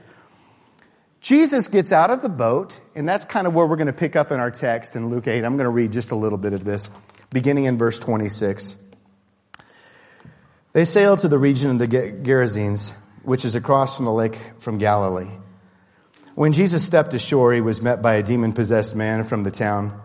Jesus 1.22 1.68
gets 1.68 1.92
out 1.92 2.10
of 2.10 2.24
the 2.24 2.30
boat, 2.30 2.82
and 2.96 3.08
that's 3.08 3.26
kind 3.26 3.46
of 3.46 3.54
where 3.54 3.68
we're 3.68 3.76
going 3.76 3.86
to 3.86 3.94
pick 3.94 4.16
up 4.16 4.32
in 4.32 4.40
our 4.40 4.50
text 4.50 4.96
in 4.96 5.10
Luke 5.12 5.28
8. 5.28 5.46
I'm 5.46 5.56
going 5.56 5.66
to 5.66 5.70
read 5.70 5.92
just 5.92 6.10
a 6.10 6.16
little 6.16 6.40
bit 6.40 6.54
of 6.54 6.64
this, 6.64 6.90
beginning 7.32 7.66
in 7.66 7.78
verse 7.78 7.98
26. 7.98 8.76
They 10.74 10.86
sailed 10.86 11.20
to 11.20 11.28
the 11.28 11.38
region 11.38 11.72
of 11.72 11.80
the 11.80 11.88
Gerasenes, 11.88 12.94
which 13.24 13.44
is 13.44 13.56
across 13.56 13.96
from 13.96 14.06
the 14.06 14.14
lake 14.14 14.38
from 14.60 14.78
Galilee. 14.78 15.32
When 16.36 16.54
Jesus 16.54 16.86
stepped 16.86 17.14
ashore, 17.14 17.54
he 17.54 17.62
was 17.62 17.82
met 17.82 18.02
by 18.02 18.16
a 18.16 18.24
demon 18.24 18.54
possessed 18.54 18.96
man 18.96 19.24
from 19.24 19.44
the 19.44 19.52
town. 19.52 20.00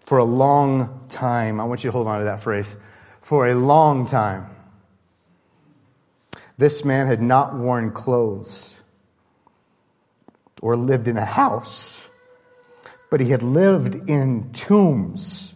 For 0.00 0.18
a 0.18 0.24
long 0.24 1.04
time, 1.08 1.60
I 1.60 1.64
want 1.64 1.84
you 1.84 1.88
to 1.88 1.92
hold 1.92 2.08
on 2.08 2.18
to 2.18 2.24
that 2.24 2.42
phrase. 2.42 2.76
For 3.20 3.46
a 3.46 3.54
long 3.54 4.06
time, 4.06 4.46
this 6.58 6.84
man 6.84 7.06
had 7.06 7.22
not 7.22 7.54
worn 7.54 7.92
clothes 7.92 8.76
or 10.60 10.76
lived 10.76 11.06
in 11.06 11.16
a 11.16 11.24
house, 11.24 12.08
but 13.10 13.20
he 13.20 13.30
had 13.30 13.42
lived 13.42 14.08
in 14.10 14.52
tombs. 14.52 15.51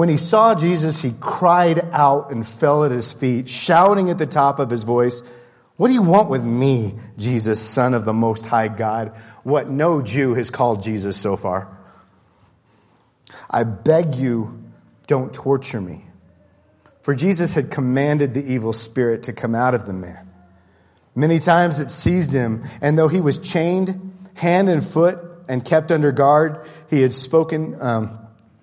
When 0.00 0.08
he 0.08 0.16
saw 0.16 0.54
Jesus, 0.54 1.02
he 1.02 1.12
cried 1.20 1.86
out 1.92 2.30
and 2.32 2.48
fell 2.48 2.84
at 2.84 2.90
his 2.90 3.12
feet, 3.12 3.50
shouting 3.50 4.08
at 4.08 4.16
the 4.16 4.24
top 4.24 4.58
of 4.58 4.70
his 4.70 4.82
voice, 4.82 5.22
What 5.76 5.88
do 5.88 5.92
you 5.92 6.00
want 6.00 6.30
with 6.30 6.42
me, 6.42 6.94
Jesus, 7.18 7.60
Son 7.60 7.92
of 7.92 8.06
the 8.06 8.14
Most 8.14 8.46
High 8.46 8.68
God? 8.68 9.08
What 9.42 9.68
no 9.68 10.00
Jew 10.00 10.32
has 10.36 10.48
called 10.48 10.80
Jesus 10.80 11.18
so 11.18 11.36
far. 11.36 11.68
I 13.50 13.64
beg 13.64 14.14
you, 14.14 14.64
don't 15.06 15.34
torture 15.34 15.82
me. 15.82 16.06
For 17.02 17.14
Jesus 17.14 17.52
had 17.52 17.70
commanded 17.70 18.32
the 18.32 18.54
evil 18.54 18.72
spirit 18.72 19.24
to 19.24 19.34
come 19.34 19.54
out 19.54 19.74
of 19.74 19.84
the 19.84 19.92
man. 19.92 20.30
Many 21.14 21.40
times 21.40 21.78
it 21.78 21.90
seized 21.90 22.32
him, 22.32 22.64
and 22.80 22.98
though 22.98 23.08
he 23.08 23.20
was 23.20 23.36
chained 23.36 24.16
hand 24.32 24.70
and 24.70 24.82
foot 24.82 25.18
and 25.46 25.62
kept 25.62 25.92
under 25.92 26.10
guard, 26.10 26.66
he 26.88 27.02
had 27.02 27.12
spoken, 27.12 27.76
um, 27.82 28.19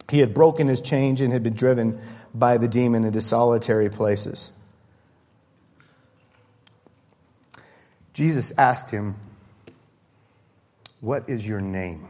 he 0.10 0.20
had 0.20 0.34
broken 0.34 0.68
his 0.68 0.82
chains 0.82 1.22
and 1.22 1.34
had 1.34 1.44
been 1.44 1.54
driven 1.54 2.00
by 2.34 2.58
the 2.58 2.68
demon 2.68 3.04
into 3.04 3.22
solitary 3.22 3.90
places. 3.90 4.52
Jesus 8.14 8.52
asked 8.58 8.90
him, 8.90 9.16
What 11.02 11.30
is 11.30 11.48
your 11.48 11.62
name? 11.62 12.08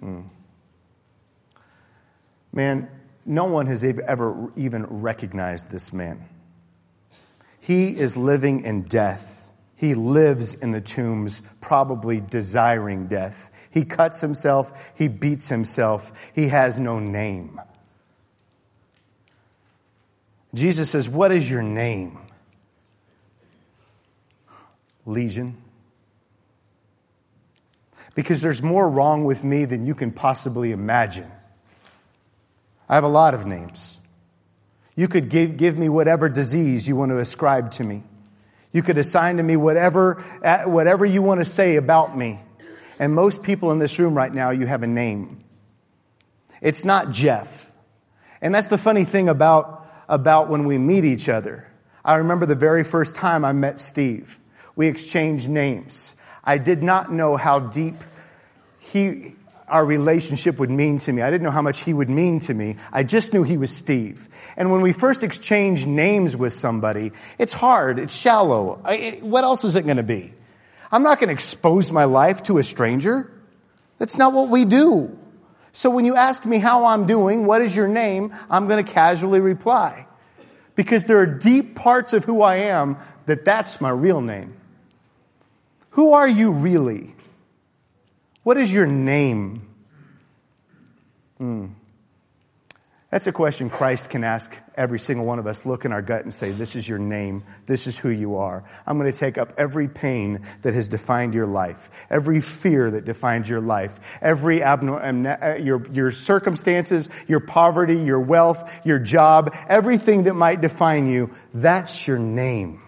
Mm. 0.00 0.28
Man, 2.52 2.88
no 3.24 3.44
one 3.44 3.66
has 3.66 3.82
ever 3.82 4.52
even 4.56 4.84
recognized 4.84 5.70
this 5.70 5.92
man. 5.92 6.28
He 7.60 7.88
is 7.88 8.16
living 8.16 8.64
in 8.64 8.82
death. 8.82 9.41
He 9.82 9.96
lives 9.96 10.54
in 10.54 10.70
the 10.70 10.80
tombs, 10.80 11.42
probably 11.60 12.20
desiring 12.20 13.08
death. 13.08 13.50
He 13.72 13.84
cuts 13.84 14.20
himself. 14.20 14.92
He 14.96 15.08
beats 15.08 15.48
himself. 15.48 16.12
He 16.36 16.46
has 16.46 16.78
no 16.78 17.00
name. 17.00 17.60
Jesus 20.54 20.88
says, 20.88 21.08
What 21.08 21.32
is 21.32 21.50
your 21.50 21.64
name? 21.64 22.16
Legion. 25.04 25.56
Because 28.14 28.40
there's 28.40 28.62
more 28.62 28.88
wrong 28.88 29.24
with 29.24 29.42
me 29.42 29.64
than 29.64 29.84
you 29.84 29.96
can 29.96 30.12
possibly 30.12 30.70
imagine. 30.70 31.28
I 32.88 32.94
have 32.94 33.02
a 33.02 33.08
lot 33.08 33.34
of 33.34 33.46
names. 33.46 33.98
You 34.94 35.08
could 35.08 35.28
give, 35.28 35.56
give 35.56 35.76
me 35.76 35.88
whatever 35.88 36.28
disease 36.28 36.86
you 36.86 36.94
want 36.94 37.10
to 37.10 37.18
ascribe 37.18 37.72
to 37.72 37.82
me. 37.82 38.04
You 38.72 38.82
could 38.82 38.98
assign 38.98 39.36
to 39.36 39.42
me 39.42 39.56
whatever, 39.56 40.24
whatever 40.64 41.04
you 41.04 41.22
want 41.22 41.40
to 41.40 41.44
say 41.44 41.76
about 41.76 42.16
me. 42.16 42.40
And 42.98 43.14
most 43.14 43.42
people 43.42 43.70
in 43.72 43.78
this 43.78 43.98
room 43.98 44.14
right 44.14 44.32
now, 44.32 44.50
you 44.50 44.66
have 44.66 44.82
a 44.82 44.86
name. 44.86 45.44
It's 46.60 46.84
not 46.84 47.10
Jeff. 47.10 47.70
And 48.40 48.54
that's 48.54 48.68
the 48.68 48.78
funny 48.78 49.04
thing 49.04 49.28
about, 49.28 49.86
about 50.08 50.48
when 50.48 50.64
we 50.64 50.78
meet 50.78 51.04
each 51.04 51.28
other. 51.28 51.68
I 52.04 52.16
remember 52.16 52.46
the 52.46 52.56
very 52.56 52.84
first 52.84 53.16
time 53.16 53.44
I 53.44 53.52
met 53.52 53.78
Steve. 53.78 54.40
We 54.74 54.88
exchanged 54.88 55.48
names. 55.48 56.14
I 56.42 56.58
did 56.58 56.82
not 56.82 57.12
know 57.12 57.36
how 57.36 57.60
deep 57.60 57.96
he, 58.78 59.34
our 59.72 59.86
relationship 59.86 60.58
would 60.58 60.70
mean 60.70 60.98
to 60.98 61.12
me. 61.12 61.22
I 61.22 61.30
didn't 61.30 61.44
know 61.44 61.50
how 61.50 61.62
much 61.62 61.80
he 61.80 61.94
would 61.94 62.10
mean 62.10 62.40
to 62.40 62.52
me. 62.52 62.76
I 62.92 63.04
just 63.04 63.32
knew 63.32 63.42
he 63.42 63.56
was 63.56 63.74
Steve. 63.74 64.28
And 64.54 64.70
when 64.70 64.82
we 64.82 64.92
first 64.92 65.24
exchange 65.24 65.86
names 65.86 66.36
with 66.36 66.52
somebody, 66.52 67.12
it's 67.38 67.54
hard. 67.54 67.98
It's 67.98 68.14
shallow. 68.14 68.82
I, 68.84 68.96
it, 68.96 69.22
what 69.22 69.44
else 69.44 69.64
is 69.64 69.74
it 69.74 69.84
going 69.84 69.96
to 69.96 70.02
be? 70.02 70.34
I'm 70.92 71.02
not 71.02 71.18
going 71.18 71.28
to 71.28 71.32
expose 71.32 71.90
my 71.90 72.04
life 72.04 72.42
to 72.44 72.58
a 72.58 72.62
stranger. 72.62 73.32
That's 73.96 74.18
not 74.18 74.34
what 74.34 74.50
we 74.50 74.66
do. 74.66 75.18
So 75.72 75.88
when 75.88 76.04
you 76.04 76.16
ask 76.16 76.44
me 76.44 76.58
how 76.58 76.84
I'm 76.84 77.06
doing, 77.06 77.46
what 77.46 77.62
is 77.62 77.74
your 77.74 77.88
name? 77.88 78.34
I'm 78.50 78.68
going 78.68 78.84
to 78.84 78.92
casually 78.92 79.40
reply. 79.40 80.06
Because 80.74 81.04
there 81.04 81.16
are 81.16 81.26
deep 81.26 81.76
parts 81.76 82.12
of 82.12 82.24
who 82.24 82.42
I 82.42 82.56
am 82.56 82.98
that 83.24 83.46
that's 83.46 83.80
my 83.80 83.88
real 83.88 84.20
name. 84.20 84.54
Who 85.90 86.12
are 86.12 86.28
you 86.28 86.52
really? 86.52 87.14
What 88.42 88.56
is 88.56 88.72
your 88.72 88.86
name? 88.86 89.68
Hmm. 91.38 91.66
That's 93.12 93.26
a 93.26 93.32
question 93.32 93.68
Christ 93.68 94.08
can 94.08 94.24
ask 94.24 94.58
every 94.74 94.98
single 94.98 95.26
one 95.26 95.38
of 95.38 95.46
us. 95.46 95.66
Look 95.66 95.84
in 95.84 95.92
our 95.92 96.00
gut 96.00 96.22
and 96.22 96.32
say, 96.32 96.50
This 96.50 96.74
is 96.74 96.88
your 96.88 96.98
name. 96.98 97.44
This 97.66 97.86
is 97.86 97.98
who 97.98 98.08
you 98.08 98.36
are. 98.36 98.64
I'm 98.86 98.98
going 98.98 99.12
to 99.12 99.16
take 99.16 99.36
up 99.36 99.52
every 99.58 99.86
pain 99.86 100.46
that 100.62 100.72
has 100.72 100.88
defined 100.88 101.34
your 101.34 101.46
life, 101.46 101.90
every 102.08 102.40
fear 102.40 102.90
that 102.92 103.04
defines 103.04 103.50
your 103.50 103.60
life, 103.60 104.18
every 104.22 104.60
abnorm- 104.60 105.42
uh, 105.42 105.62
your, 105.62 105.86
your 105.90 106.10
circumstances, 106.10 107.10
your 107.28 107.40
poverty, 107.40 107.98
your 107.98 108.20
wealth, 108.20 108.80
your 108.82 108.98
job, 108.98 109.54
everything 109.68 110.22
that 110.22 110.34
might 110.34 110.62
define 110.62 111.06
you. 111.06 111.30
That's 111.52 112.08
your 112.08 112.18
name. 112.18 112.80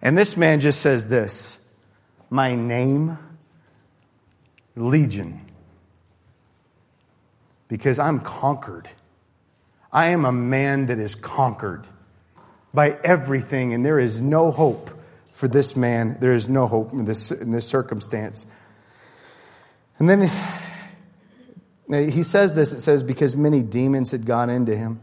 And 0.00 0.16
this 0.16 0.38
man 0.38 0.60
just 0.60 0.80
says 0.80 1.06
this 1.08 1.58
My 2.30 2.54
name 2.54 3.18
legion 4.76 5.40
because 7.68 7.98
I'm 7.98 8.20
conquered. 8.20 8.88
I 9.92 10.08
am 10.08 10.24
a 10.24 10.32
man 10.32 10.86
that 10.86 10.98
is 10.98 11.14
conquered 11.14 11.86
by 12.72 12.98
everything, 13.04 13.72
and 13.72 13.86
there 13.86 14.00
is 14.00 14.20
no 14.20 14.50
hope 14.50 14.90
for 15.32 15.48
this 15.48 15.76
man. 15.76 16.18
There 16.20 16.32
is 16.32 16.48
no 16.48 16.66
hope 16.66 16.92
in 16.92 17.04
this, 17.04 17.30
in 17.30 17.50
this 17.50 17.66
circumstance. 17.66 18.46
And 19.98 20.08
then 20.08 20.30
he 21.88 22.22
says 22.24 22.54
this 22.54 22.72
it 22.72 22.80
says, 22.80 23.02
because 23.02 23.36
many 23.36 23.62
demons 23.62 24.10
had 24.10 24.26
gone 24.26 24.50
into 24.50 24.76
him. 24.76 25.00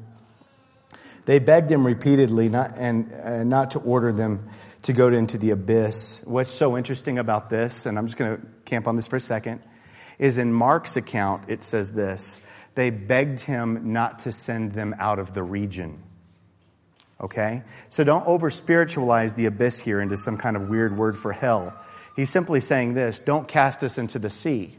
They 1.26 1.40
begged 1.40 1.72
him 1.72 1.86
repeatedly 1.86 2.50
not, 2.50 2.78
and 2.78 3.50
not 3.50 3.72
to 3.72 3.80
order 3.80 4.12
them 4.12 4.50
to 4.84 4.94
go 4.94 5.10
into 5.10 5.38
the 5.38 5.52
abyss. 5.52 6.24
What's 6.26 6.50
so 6.50 6.78
interesting 6.78 7.20
about 7.20 7.50
this, 7.50 7.86
and 7.86 7.98
I'm 7.98 8.08
just 8.08 8.18
going 8.18 8.38
to 8.38 8.48
camp 8.66 8.88
on 8.88 8.96
this 8.96 9.08
for 9.08 9.18
a 9.18 9.22
second, 9.22 9.62
is 10.18 10.38
in 10.38 10.54
Mark's 10.54 10.98
account, 10.98 11.46
it 11.48 11.64
says 11.64 11.92
this 11.92 12.46
they 12.74 12.90
begged 12.90 13.42
him 13.42 13.92
not 13.92 14.20
to 14.20 14.32
send 14.32 14.72
them 14.74 14.96
out 14.98 15.20
of 15.20 15.34
the 15.34 15.44
region. 15.44 16.02
Okay? 17.20 17.64
So 17.90 18.04
don't 18.04 18.26
over 18.26 18.50
spiritualize 18.50 19.34
the 19.34 19.46
abyss 19.46 19.80
here 19.80 20.00
into 20.00 20.18
some 20.18 20.38
kind 20.38 20.56
of 20.56 20.70
weird 20.70 20.98
word 20.98 21.18
for 21.18 21.34
hell. 21.34 21.78
He's 22.16 22.30
simply 22.30 22.60
saying 22.60 22.94
this 22.94 23.20
don't 23.20 23.48
cast 23.48 23.84
us 23.84 23.98
into 23.98 24.20
the 24.20 24.30
sea. 24.30 24.78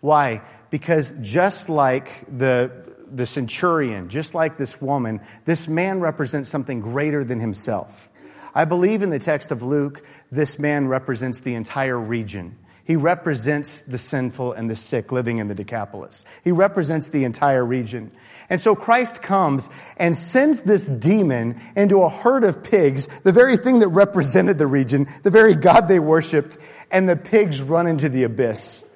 Why? 0.00 0.42
Because 0.70 1.14
just 1.20 1.68
like 1.68 2.24
the, 2.36 2.72
the 3.10 3.26
centurion, 3.26 4.08
just 4.08 4.34
like 4.34 4.56
this 4.56 4.80
woman, 4.80 5.20
this 5.44 5.68
man 5.68 6.00
represents 6.00 6.50
something 6.50 6.80
greater 6.80 7.22
than 7.22 7.40
himself. 7.40 8.10
I 8.56 8.64
believe 8.64 9.02
in 9.02 9.10
the 9.10 9.18
text 9.18 9.52
of 9.52 9.62
Luke, 9.62 10.02
this 10.32 10.58
man 10.58 10.88
represents 10.88 11.40
the 11.40 11.56
entire 11.56 12.00
region. 12.00 12.56
He 12.84 12.96
represents 12.96 13.80
the 13.80 13.98
sinful 13.98 14.54
and 14.54 14.70
the 14.70 14.76
sick 14.76 15.12
living 15.12 15.36
in 15.36 15.48
the 15.48 15.54
Decapolis. 15.54 16.24
He 16.42 16.52
represents 16.52 17.10
the 17.10 17.24
entire 17.24 17.62
region. 17.62 18.12
And 18.48 18.58
so 18.58 18.74
Christ 18.74 19.20
comes 19.20 19.68
and 19.98 20.16
sends 20.16 20.62
this 20.62 20.86
demon 20.86 21.60
into 21.76 22.00
a 22.00 22.08
herd 22.08 22.44
of 22.44 22.64
pigs, 22.64 23.08
the 23.24 23.30
very 23.30 23.58
thing 23.58 23.80
that 23.80 23.88
represented 23.88 24.56
the 24.56 24.66
region, 24.66 25.06
the 25.22 25.30
very 25.30 25.54
God 25.54 25.86
they 25.86 25.98
worshiped, 25.98 26.56
and 26.90 27.06
the 27.06 27.16
pigs 27.16 27.60
run 27.60 27.86
into 27.86 28.08
the 28.08 28.22
abyss. 28.22 28.88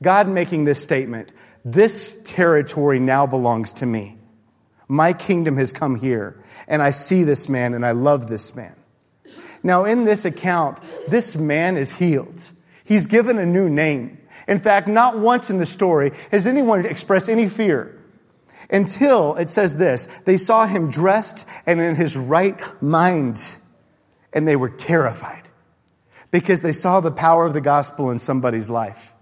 God 0.00 0.28
making 0.28 0.64
this 0.64 0.80
statement, 0.80 1.32
this 1.64 2.20
territory 2.22 3.00
now 3.00 3.26
belongs 3.26 3.72
to 3.74 3.86
me. 3.86 4.16
My 4.86 5.12
kingdom 5.12 5.56
has 5.56 5.72
come 5.72 5.96
here, 5.96 6.40
and 6.68 6.80
I 6.80 6.92
see 6.92 7.24
this 7.24 7.48
man 7.48 7.74
and 7.74 7.84
I 7.84 7.90
love 7.90 8.28
this 8.28 8.54
man. 8.54 8.76
Now, 9.62 9.84
in 9.84 10.04
this 10.04 10.24
account, 10.24 10.80
this 11.08 11.36
man 11.36 11.76
is 11.76 11.98
healed. 11.98 12.50
He's 12.84 13.06
given 13.06 13.38
a 13.38 13.46
new 13.46 13.68
name. 13.68 14.18
In 14.46 14.58
fact, 14.58 14.88
not 14.88 15.18
once 15.18 15.50
in 15.50 15.58
the 15.58 15.66
story 15.66 16.12
has 16.30 16.46
anyone 16.46 16.86
expressed 16.86 17.28
any 17.28 17.48
fear 17.48 17.94
until 18.70 19.34
it 19.36 19.50
says 19.50 19.76
this 19.76 20.06
they 20.24 20.36
saw 20.36 20.66
him 20.66 20.90
dressed 20.90 21.46
and 21.66 21.80
in 21.80 21.96
his 21.96 22.16
right 22.16 22.60
mind, 22.82 23.56
and 24.32 24.46
they 24.46 24.56
were 24.56 24.70
terrified 24.70 25.48
because 26.30 26.62
they 26.62 26.72
saw 26.72 27.00
the 27.00 27.10
power 27.10 27.46
of 27.46 27.54
the 27.54 27.60
gospel 27.60 28.10
in 28.10 28.18
somebody's 28.18 28.68
life, 28.68 29.12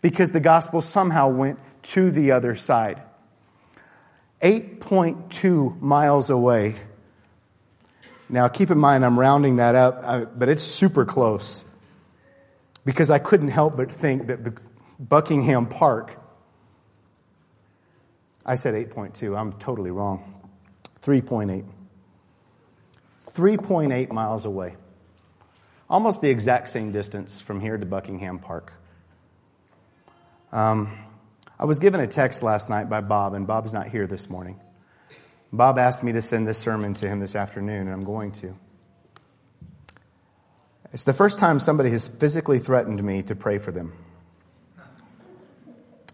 because 0.00 0.32
the 0.32 0.40
gospel 0.40 0.80
somehow 0.80 1.28
went 1.28 1.58
to 1.82 2.10
the 2.10 2.32
other 2.32 2.54
side. 2.54 3.02
8.2 4.42 5.80
miles 5.80 6.30
away. 6.30 6.76
Now, 8.28 8.48
keep 8.48 8.70
in 8.70 8.78
mind, 8.78 9.04
I'm 9.04 9.18
rounding 9.18 9.56
that 9.56 9.74
up, 9.74 10.38
but 10.38 10.48
it's 10.48 10.62
super 10.62 11.04
close 11.04 11.68
because 12.84 13.10
I 13.10 13.18
couldn't 13.18 13.48
help 13.48 13.76
but 13.76 13.90
think 13.90 14.26
that 14.26 14.58
Buckingham 14.98 15.66
Park 15.66 16.18
I 18.48 18.54
said 18.54 18.74
8.2. 18.74 19.36
I'm 19.36 19.54
totally 19.54 19.90
wrong. 19.90 20.40
3.8. 21.02 21.64
3.8 23.28 24.12
miles 24.12 24.44
away. 24.44 24.76
Almost 25.90 26.20
the 26.20 26.30
exact 26.30 26.70
same 26.70 26.92
distance 26.92 27.40
from 27.40 27.60
here 27.60 27.76
to 27.76 27.84
Buckingham 27.84 28.38
Park. 28.38 28.72
Um, 30.52 30.96
I 31.58 31.64
was 31.64 31.80
given 31.80 32.00
a 32.00 32.06
text 32.06 32.44
last 32.44 32.70
night 32.70 32.88
by 32.88 33.00
Bob, 33.00 33.34
and 33.34 33.48
Bob's 33.48 33.72
not 33.72 33.88
here 33.88 34.06
this 34.06 34.30
morning. 34.30 34.60
Bob 35.52 35.78
asked 35.78 36.02
me 36.02 36.12
to 36.12 36.22
send 36.22 36.46
this 36.46 36.58
sermon 36.58 36.94
to 36.94 37.08
him 37.08 37.20
this 37.20 37.36
afternoon, 37.36 37.86
and 37.86 37.90
I'm 37.90 38.04
going 38.04 38.32
to. 38.32 38.56
It's 40.92 41.04
the 41.04 41.12
first 41.12 41.38
time 41.38 41.60
somebody 41.60 41.90
has 41.90 42.08
physically 42.08 42.58
threatened 42.58 43.02
me 43.02 43.22
to 43.24 43.34
pray 43.34 43.58
for 43.58 43.70
them. 43.70 43.92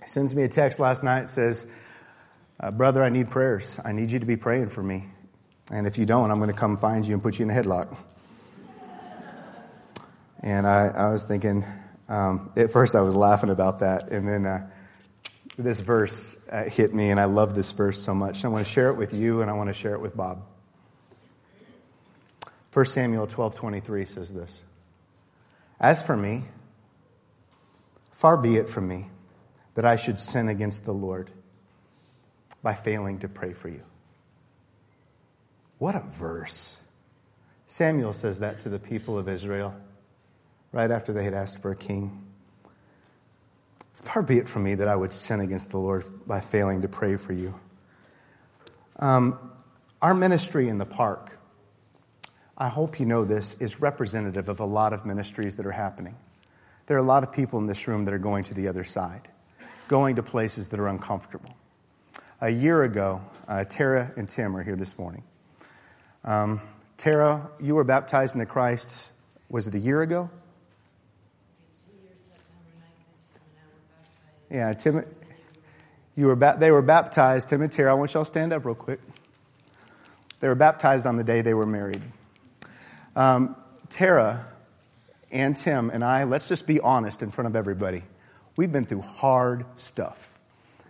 He 0.00 0.08
sends 0.08 0.34
me 0.34 0.42
a 0.42 0.48
text 0.48 0.80
last 0.80 1.04
night, 1.04 1.28
says, 1.28 1.70
uh, 2.58 2.70
Brother, 2.70 3.02
I 3.02 3.08
need 3.08 3.30
prayers. 3.30 3.80
I 3.84 3.92
need 3.92 4.10
you 4.10 4.18
to 4.18 4.26
be 4.26 4.36
praying 4.36 4.68
for 4.68 4.82
me. 4.82 5.08
And 5.70 5.86
if 5.86 5.98
you 5.98 6.06
don't, 6.06 6.30
I'm 6.30 6.38
going 6.38 6.50
to 6.50 6.56
come 6.56 6.76
find 6.76 7.06
you 7.06 7.14
and 7.14 7.22
put 7.22 7.38
you 7.38 7.44
in 7.44 7.50
a 7.50 7.54
headlock. 7.54 7.96
And 10.40 10.66
I, 10.66 10.88
I 10.88 11.10
was 11.10 11.22
thinking, 11.22 11.64
um, 12.08 12.50
at 12.56 12.72
first 12.72 12.96
I 12.96 13.00
was 13.00 13.14
laughing 13.14 13.50
about 13.50 13.78
that. 13.78 14.10
And 14.10 14.26
then 14.26 14.44
uh, 14.44 14.68
this 15.58 15.80
verse 15.80 16.38
uh, 16.50 16.64
hit 16.64 16.94
me, 16.94 17.10
and 17.10 17.20
I 17.20 17.24
love 17.24 17.54
this 17.54 17.72
verse 17.72 18.00
so 18.00 18.14
much. 18.14 18.44
I 18.44 18.48
want 18.48 18.66
to 18.66 18.70
share 18.72 18.88
it 18.88 18.94
with 18.94 19.12
you, 19.12 19.42
and 19.42 19.50
I 19.50 19.54
want 19.54 19.68
to 19.68 19.74
share 19.74 19.94
it 19.94 20.00
with 20.00 20.16
Bob. 20.16 20.42
1 22.72 22.84
Samuel 22.86 23.26
12 23.26 23.54
23 23.54 24.04
says 24.06 24.32
this 24.32 24.62
As 25.78 26.02
for 26.02 26.16
me, 26.16 26.44
far 28.10 28.36
be 28.36 28.56
it 28.56 28.68
from 28.68 28.88
me 28.88 29.10
that 29.74 29.84
I 29.84 29.96
should 29.96 30.18
sin 30.18 30.48
against 30.48 30.84
the 30.84 30.94
Lord 30.94 31.30
by 32.62 32.74
failing 32.74 33.18
to 33.20 33.28
pray 33.28 33.52
for 33.52 33.68
you. 33.68 33.82
What 35.78 35.94
a 35.94 36.00
verse. 36.00 36.80
Samuel 37.66 38.12
says 38.12 38.40
that 38.40 38.60
to 38.60 38.68
the 38.68 38.78
people 38.78 39.18
of 39.18 39.28
Israel 39.28 39.74
right 40.72 40.90
after 40.90 41.12
they 41.12 41.24
had 41.24 41.34
asked 41.34 41.60
for 41.60 41.72
a 41.72 41.76
king. 41.76 42.31
Far 44.02 44.22
be 44.22 44.38
it 44.38 44.48
from 44.48 44.64
me 44.64 44.74
that 44.74 44.88
I 44.88 44.94
would 44.94 45.12
sin 45.12 45.40
against 45.40 45.70
the 45.70 45.78
Lord 45.78 46.04
by 46.26 46.40
failing 46.40 46.82
to 46.82 46.88
pray 46.88 47.16
for 47.16 47.32
you. 47.32 47.58
Um, 48.98 49.38
our 50.00 50.12
ministry 50.12 50.68
in 50.68 50.78
the 50.78 50.84
park, 50.84 51.38
I 52.58 52.68
hope 52.68 53.00
you 53.00 53.06
know 53.06 53.24
this, 53.24 53.60
is 53.60 53.80
representative 53.80 54.48
of 54.48 54.60
a 54.60 54.64
lot 54.66 54.92
of 54.92 55.06
ministries 55.06 55.56
that 55.56 55.66
are 55.66 55.72
happening. 55.72 56.16
There 56.86 56.96
are 56.96 57.00
a 57.00 57.04
lot 57.04 57.22
of 57.22 57.32
people 57.32 57.58
in 57.58 57.66
this 57.66 57.88
room 57.88 58.04
that 58.04 58.12
are 58.12 58.18
going 58.18 58.44
to 58.44 58.54
the 58.54 58.68
other 58.68 58.84
side, 58.84 59.28
going 59.88 60.16
to 60.16 60.22
places 60.22 60.68
that 60.68 60.78
are 60.78 60.88
uncomfortable 60.88 61.56
a 62.42 62.50
year 62.50 62.82
ago, 62.82 63.22
uh, 63.46 63.62
Tara 63.62 64.12
and 64.16 64.28
Tim 64.28 64.56
are 64.56 64.64
here 64.64 64.74
this 64.74 64.98
morning. 64.98 65.22
Um, 66.24 66.60
Tara, 66.96 67.48
you 67.60 67.76
were 67.76 67.84
baptized 67.84 68.34
into 68.34 68.46
Christ, 68.46 69.12
was 69.48 69.68
it 69.68 69.76
a 69.76 69.78
year 69.78 70.02
ago? 70.02 70.28
Yeah, 74.52 74.74
Tim, 74.74 75.02
you 76.14 76.26
were 76.26 76.36
ba- 76.36 76.56
they 76.58 76.70
were 76.70 76.82
baptized. 76.82 77.48
Tim 77.48 77.62
and 77.62 77.72
Tara, 77.72 77.92
I 77.92 77.94
want 77.94 78.12
y'all 78.12 78.22
to 78.22 78.28
stand 78.28 78.52
up 78.52 78.66
real 78.66 78.74
quick. 78.74 79.00
They 80.40 80.48
were 80.48 80.54
baptized 80.54 81.06
on 81.06 81.16
the 81.16 81.24
day 81.24 81.40
they 81.40 81.54
were 81.54 81.64
married. 81.64 82.02
Um, 83.16 83.56
Tara 83.88 84.46
and 85.30 85.56
Tim 85.56 85.88
and 85.88 86.04
I, 86.04 86.24
let's 86.24 86.48
just 86.48 86.66
be 86.66 86.80
honest 86.80 87.22
in 87.22 87.30
front 87.30 87.46
of 87.46 87.56
everybody. 87.56 88.02
We've 88.54 88.70
been 88.70 88.84
through 88.84 89.00
hard 89.00 89.64
stuff. 89.78 90.38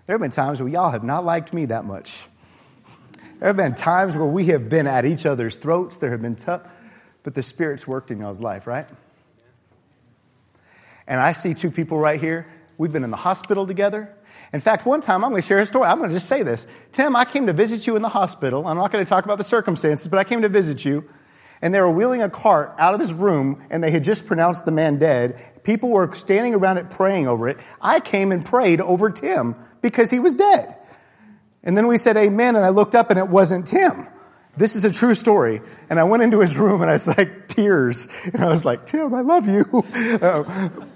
There 0.07 0.15
have 0.15 0.21
been 0.21 0.33
times 0.33 0.61
where 0.61 0.69
y'all 0.69 0.91
have 0.91 1.05
not 1.05 1.25
liked 1.25 1.53
me 1.53 1.67
that 1.67 1.85
much. 1.85 2.25
There 3.39 3.47
have 3.47 3.57
been 3.57 3.77
times 3.77 4.17
where 4.17 4.27
we 4.27 4.47
have 4.47 4.69
been 4.69 4.89
at 4.89 5.05
each 5.05 5.25
other's 5.25 5.55
throats. 5.55 5.99
There 5.99 6.11
have 6.11 6.23
been 6.23 6.35
tough, 6.35 6.69
but 7.23 7.35
the 7.35 7.45
Spirit's 7.45 7.87
worked 7.87 8.11
in 8.11 8.19
y'all's 8.19 8.41
life, 8.41 8.67
right? 8.67 8.89
And 11.07 11.21
I 11.21 11.31
see 11.31 11.55
two 11.55 11.71
people 11.71 11.97
right 11.97 12.21
here. 12.21 12.49
We've 12.79 12.93
been 12.93 13.05
in 13.05 13.11
the 13.11 13.17
hospital 13.17 13.67
together. 13.67 14.15
In 14.53 14.61
fact, 14.61 14.85
one 14.85 15.01
time 15.01 15.25
I'm 15.25 15.31
going 15.31 15.41
to 15.41 15.47
share 15.47 15.59
a 15.59 15.67
story. 15.67 15.87
I'm 15.87 15.99
going 15.99 16.11
to 16.11 16.17
just 16.17 16.29
say 16.29 16.43
this. 16.43 16.67
Tim, 16.93 17.17
I 17.17 17.25
came 17.25 17.47
to 17.47 17.53
visit 17.53 17.87
you 17.87 17.97
in 17.97 18.03
the 18.03 18.09
hospital. 18.09 18.67
I'm 18.67 18.77
not 18.77 18.93
going 18.93 19.05
to 19.05 19.09
talk 19.09 19.25
about 19.25 19.39
the 19.39 19.45
circumstances, 19.45 20.09
but 20.09 20.19
I 20.19 20.25
came 20.25 20.43
to 20.43 20.49
visit 20.49 20.85
you. 20.85 21.09
And 21.63 21.73
they 21.73 21.81
were 21.81 21.91
wheeling 21.91 22.23
a 22.23 22.29
cart 22.29 22.75
out 22.79 22.93
of 22.93 23.01
his 23.01 23.15
room 23.15 23.65
and 23.71 23.83
they 23.85 23.93
had 23.93 24.03
just 24.03 24.27
pronounced 24.27 24.65
the 24.65 24.73
man 24.73 24.99
dead. 24.99 25.41
People 25.63 25.91
were 25.91 26.13
standing 26.13 26.55
around 26.55 26.79
it 26.79 26.91
praying 26.91 27.29
over 27.29 27.49
it. 27.49 27.59
I 27.81 28.01
came 28.01 28.33
and 28.33 28.45
prayed 28.45 28.81
over 28.81 29.11
Tim 29.11 29.55
because 29.81 30.11
he 30.11 30.19
was 30.19 30.35
dead. 30.35 30.77
And 31.63 31.77
then 31.77 31.87
we 31.87 31.99
said 31.99 32.17
amen 32.17 32.57
and 32.57 32.65
I 32.65 32.71
looked 32.71 32.97
up 32.97 33.11
and 33.11 33.19
it 33.19 33.29
wasn't 33.29 33.69
Tim. 33.69 34.09
This 34.57 34.75
is 34.75 34.85
a 34.85 34.93
true 34.93 35.15
story. 35.15 35.63
And 35.89 36.01
I 36.01 36.05
went 36.05 36.25
into 36.25 36.41
his 36.41 36.59
room 36.59 36.83
and 36.83 36.91
I 36.91 36.95
was 36.95 37.07
like, 37.07 37.47
tears. 37.47 38.09
And 38.25 38.43
I 38.43 38.49
was 38.49 38.65
like, 38.65 38.85
Tim, 38.85 39.15
I 39.15 39.21
love 39.21 39.47
you. 39.47 39.65
Um, 40.23 40.92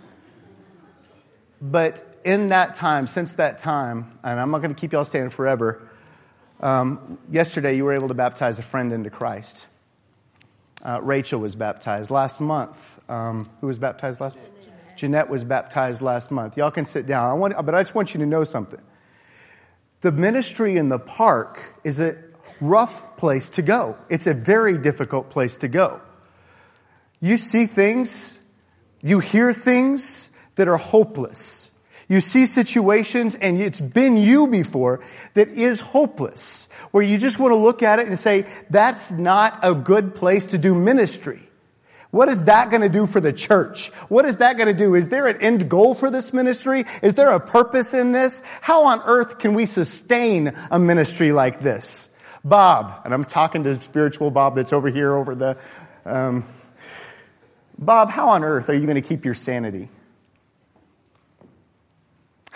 But 1.61 2.21
in 2.25 2.51
that 2.51 2.75
time, 2.75 3.07
since 3.07 3.35
that 3.35 3.59
time, 3.59 4.19
and 4.23 4.39
I'm 4.39 4.51
not 4.51 4.59
going 4.59 4.75
to 4.75 4.81
keep 4.81 4.93
y'all 4.93 5.05
standing 5.05 5.31
forever, 5.31 5.89
um, 6.61 7.19
yesterday 7.31 7.77
you 7.77 7.85
were 7.85 7.93
able 7.93 8.09
to 8.09 8.15
baptize 8.15 8.59
a 8.59 8.63
friend 8.63 8.93
into 8.93 9.11
Christ. 9.11 9.67
Uh, 10.83 11.01
Rachel 11.03 11.41
was 11.41 11.55
baptized 11.55 12.11
last 12.11 12.41
month. 12.41 13.01
Um, 13.09 13.51
who 13.61 13.67
was 13.67 13.79
baptized 13.79 14.21
last 14.21 14.37
month? 14.37 14.51
Jeanette 14.97 15.29
was 15.29 15.45
baptized 15.45 16.01
last 16.01 16.31
month. 16.31 16.57
Y'all 16.57 16.71
can 16.71 16.87
sit 16.87 17.07
down. 17.07 17.31
I 17.31 17.35
want, 17.35 17.55
but 17.65 17.75
I 17.75 17.81
just 17.81 17.95
want 17.95 18.15
you 18.15 18.21
to 18.21 18.27
know 18.27 18.45
something. 18.45 18.81
The 20.01 20.13
ministry 20.13 20.77
in 20.77 20.89
the 20.89 20.99
park 20.99 21.81
is 21.85 22.01
a 22.01 22.17
rough 22.61 23.17
place 23.17 23.51
to 23.51 23.63
go. 23.63 23.97
It's 24.09 24.27
a 24.27 24.35
very 24.35 24.79
difficult 24.79 25.31
place 25.31 25.59
to 25.59 25.69
go. 25.69 26.01
You 27.21 27.37
see 27.37 27.67
things, 27.67 28.39
you 29.03 29.21
hear 29.21 29.53
things 29.53 30.31
that 30.57 30.69
are 30.69 30.77
hopeless. 30.77 31.71
You 32.09 32.21
see 32.21 32.47
situations, 32.47 33.35
and 33.35 33.61
it's 33.61 33.81
been 33.81 34.17
you 34.17 34.47
before, 34.47 35.01
that 35.35 35.49
is 35.49 35.81
hopeless, 35.81 36.69
where 36.93 37.03
you 37.03 37.19
just 37.19 37.39
want 37.39 37.53
to 37.53 37.57
look 37.57 37.83
at 37.83 37.99
it 37.99 38.07
and 38.07 38.19
say, 38.19 38.47
that's 38.71 39.11
not 39.11 39.61
a 39.63 39.75
good 39.75 40.15
place 40.15 40.47
to 40.47 40.59
do 40.59 40.75
ministry. 40.75 41.41
What 42.13 42.29
is 42.29 42.45
that 42.45 42.71
going 42.71 42.83
to 42.83 42.89
do 42.89 43.07
for 43.07 43.21
the 43.21 43.33
church? 43.33 43.89
What 44.09 44.25
is 44.25 44.37
that 44.39 44.57
going 44.57 44.69
to 44.69 44.75
do? 44.75 44.95
Is 44.95 45.09
there 45.09 45.27
an 45.27 45.43
end 45.43 45.69
goal 45.69 45.95
for 45.95 46.11
this 46.11 46.33
ministry? 46.33 46.85
Is 47.03 47.15
there 47.15 47.31
a 47.31 47.41
purpose 47.41 47.93
in 47.93 48.13
this? 48.13 48.43
How 48.61 48.87
on 48.87 49.03
earth 49.05 49.39
can 49.39 49.55
we 49.55 49.67
sustain 49.67 50.53
a 50.71 50.79
ministry 50.79 51.33
like 51.33 51.59
this? 51.59 52.15
Bob, 52.45 53.03
and 53.05 53.13
I'm 53.13 53.25
talking 53.25 53.65
to 53.65 53.81
spiritual 53.81 54.31
Bob 54.31 54.55
that's 54.55 54.73
over 54.73 54.89
here 54.89 55.13
over 55.13 55.35
the, 55.35 55.59
um, 56.05 56.45
Bob, 57.77 58.11
how 58.11 58.29
on 58.29 58.45
earth 58.45 58.71
are 58.71 58.75
you 58.75 58.87
going 58.87 58.95
to 58.95 59.07
keep 59.07 59.25
your 59.25 59.35
sanity? 59.35 59.91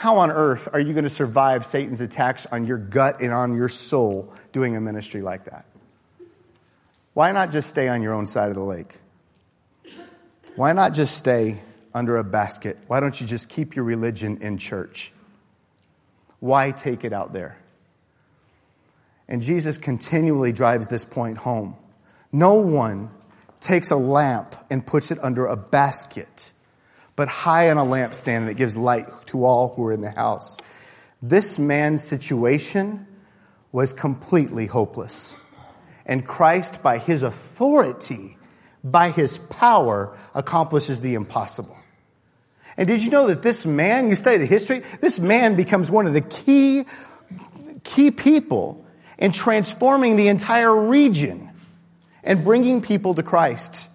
How 0.01 0.21
on 0.21 0.31
earth 0.31 0.67
are 0.73 0.81
you 0.81 0.95
going 0.95 1.05
to 1.05 1.11
survive 1.11 1.67
Satan's 1.67 2.01
attacks 2.01 2.47
on 2.47 2.67
your 2.67 2.79
gut 2.79 3.21
and 3.21 3.35
on 3.35 3.55
your 3.55 3.69
soul 3.69 4.33
doing 4.51 4.75
a 4.75 4.81
ministry 4.81 5.21
like 5.21 5.45
that? 5.45 5.67
Why 7.13 7.33
not 7.33 7.51
just 7.51 7.69
stay 7.69 7.87
on 7.87 8.01
your 8.01 8.15
own 8.15 8.27
side 8.27 8.49
of 8.49 8.55
the 8.55 8.63
lake? 8.63 8.97
Why 10.57 10.73
not 10.73 10.95
just 10.95 11.19
stay 11.19 11.61
under 11.93 12.17
a 12.17 12.25
basket? 12.25 12.79
Why 12.87 13.01
don't 13.01 13.21
you 13.21 13.27
just 13.27 13.51
keep 13.51 13.77
your 13.77 13.85
religion 13.85 14.39
in 14.41 14.57
church? 14.57 15.13
Why 16.39 16.71
take 16.71 17.05
it 17.05 17.13
out 17.13 17.35
there? 17.35 17.59
And 19.29 19.43
Jesus 19.43 19.77
continually 19.77 20.53
drives 20.53 20.89
this 20.89 21.05
point 21.05 21.37
home. 21.37 21.77
No 22.33 22.55
one 22.55 23.11
takes 23.61 23.91
a 23.91 23.97
lamp 23.97 24.55
and 24.71 24.87
puts 24.87 25.11
it 25.11 25.23
under 25.23 25.45
a 25.45 25.59
basket, 25.59 26.53
but 27.21 27.29
high 27.29 27.69
on 27.71 27.77
a 27.77 27.85
lampstand 27.85 28.47
that 28.47 28.55
gives 28.55 28.79
light 28.79 29.05
to 29.27 29.45
all 29.45 29.75
who 29.75 29.85
are 29.85 29.93
in 29.93 30.01
the 30.01 30.11
house. 30.11 30.57
This 31.21 31.59
man's 31.59 32.03
situation 32.03 33.07
was 33.73 33.93
completely 33.93 34.65
hopeless. 34.65 35.37
And 36.07 36.27
Christ, 36.27 36.83
by 36.83 36.97
his 36.97 37.23
authority, 37.23 38.39
by 38.83 39.11
his 39.11 39.37
power, 39.37 40.17
accomplishes 40.35 41.03
the 41.03 41.13
impossible. 41.13 41.77
And 42.79 42.89
did 42.89 43.03
you 43.03 43.11
know 43.11 43.27
that 43.27 43.43
this 43.43 43.67
man, 43.67 44.09
you 44.09 44.15
study 44.15 44.39
the 44.39 44.47
history, 44.47 44.83
this 45.03 45.21
man 45.21 45.57
becomes 45.57 45.91
one 45.91 46.07
of 46.07 46.15
the 46.15 46.23
key, 46.23 46.87
key 47.85 48.13
people 48.13 48.83
in 49.19 49.33
transforming 49.33 50.17
the 50.17 50.29
entire 50.29 50.75
region 50.75 51.51
and 52.25 52.45
bringing 52.45 52.81
people 52.81 53.13
to 53.13 53.23
Christ. 53.23 53.90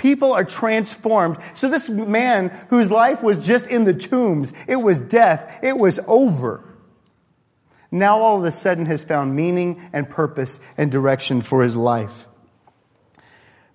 People 0.00 0.32
are 0.32 0.44
transformed. 0.44 1.36
So 1.52 1.68
this 1.68 1.90
man 1.90 2.48
whose 2.70 2.90
life 2.90 3.22
was 3.22 3.46
just 3.46 3.68
in 3.68 3.84
the 3.84 3.92
tombs, 3.92 4.54
it 4.66 4.76
was 4.76 4.98
death, 4.98 5.60
it 5.62 5.76
was 5.76 6.00
over. 6.06 6.64
Now 7.90 8.20
all 8.20 8.38
of 8.38 8.44
a 8.44 8.50
sudden 8.50 8.86
has 8.86 9.04
found 9.04 9.36
meaning 9.36 9.90
and 9.92 10.08
purpose 10.08 10.58
and 10.78 10.90
direction 10.90 11.42
for 11.42 11.62
his 11.62 11.76
life. 11.76 12.26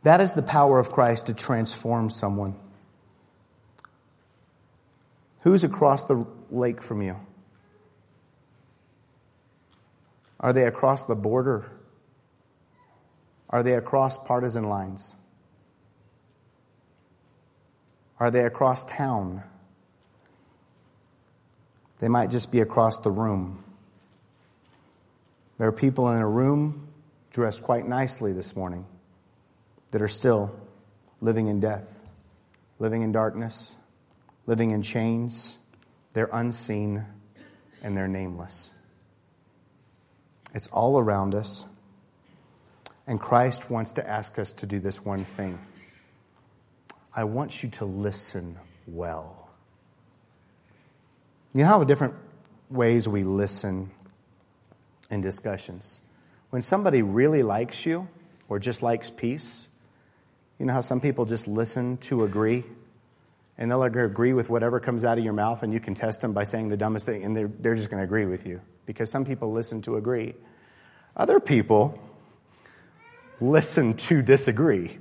That 0.02 0.20
is 0.20 0.34
the 0.34 0.42
power 0.42 0.80
of 0.80 0.92
Christ 0.92 1.28
to 1.28 1.36
transform 1.36 2.10
someone. 2.10 2.56
Who's 5.42 5.64
across 5.64 6.06
the 6.06 6.26
lake 6.50 6.82
from 6.82 7.04
you? 7.04 7.20
Are 10.40 10.54
they 10.54 10.66
across 10.66 11.04
the 11.04 11.16
border? 11.16 11.70
Are 13.48 13.62
they 13.62 13.74
across 13.74 14.18
partisan 14.18 14.64
lines? 14.64 15.16
Are 18.20 18.32
they 18.32 18.46
across 18.46 18.86
town? 18.86 19.44
They 22.00 22.08
might 22.08 22.30
just 22.30 22.52
be 22.52 22.62
across 22.62 22.98
the 23.00 23.12
room. 23.12 23.64
There 25.58 25.68
are 25.68 25.74
people 25.74 26.12
in 26.12 26.22
a 26.22 26.28
room 26.28 26.88
dressed 27.32 27.64
quite 27.64 27.88
nicely 27.88 28.34
this 28.34 28.56
morning 28.56 28.86
that 29.92 30.02
are 30.02 30.08
still 30.08 30.58
living 31.22 31.48
in 31.48 31.60
death, 31.60 32.00
living 32.80 33.02
in 33.02 33.12
darkness, 33.12 33.76
living 34.46 34.72
in 34.72 34.82
chains. 34.82 35.58
They're 36.14 36.30
unseen 36.32 37.06
and 37.82 37.96
they're 37.96 38.08
nameless. 38.08 38.72
It's 40.54 40.68
all 40.68 41.00
around 41.00 41.36
us. 41.36 41.66
And 43.08 43.20
Christ 43.20 43.70
wants 43.70 43.94
to 43.94 44.10
ask 44.10 44.40
us 44.40 44.52
to 44.54 44.66
do 44.66 44.80
this 44.80 45.04
one 45.04 45.26
thing 45.26 45.60
I 47.16 47.24
want 47.24 47.64
you 47.64 47.70
to 47.72 47.86
listen 47.86 48.58
well. 48.86 49.50
You 51.54 51.62
know 51.64 51.70
how 51.70 51.84
different 51.86 52.16
ways 52.70 53.08
we 53.08 53.24
listen 53.24 53.90
in 55.10 55.22
discussions? 55.22 56.02
When 56.50 56.62
somebody 56.62 57.02
really 57.02 57.42
likes 57.42 57.86
you 57.86 58.10
or 58.50 58.60
just 58.60 58.84
likes 58.84 59.10
peace, 59.10 59.70
you 60.60 60.66
know 60.66 60.74
how 60.74 60.82
some 60.82 61.00
people 61.00 61.24
just 61.24 61.48
listen 61.48 61.98
to 61.98 62.26
agree? 62.26 62.66
And 63.58 63.72
they'll 63.72 63.84
agree 63.84 64.34
with 64.34 64.50
whatever 64.50 64.82
comes 64.82 65.06
out 65.06 65.18
of 65.18 65.24
your 65.24 65.32
mouth, 65.32 65.64
and 65.64 65.72
you 65.72 65.80
can 65.80 65.94
test 65.94 66.20
them 66.20 66.34
by 66.34 66.44
saying 66.44 66.68
the 66.68 66.76
dumbest 66.76 67.06
thing, 67.06 67.24
and 67.24 67.36
they're, 67.36 67.48
they're 67.48 67.76
just 67.76 67.90
going 67.90 68.02
to 68.02 68.04
agree 68.04 68.26
with 68.26 68.46
you 68.46 68.60
because 68.86 69.10
some 69.10 69.24
people 69.24 69.54
listen 69.54 69.82
to 69.84 69.96
agree. 69.96 70.34
Other 71.16 71.40
people 71.40 71.98
listen 73.40 73.94
to 73.94 74.22
disagree. 74.22 74.98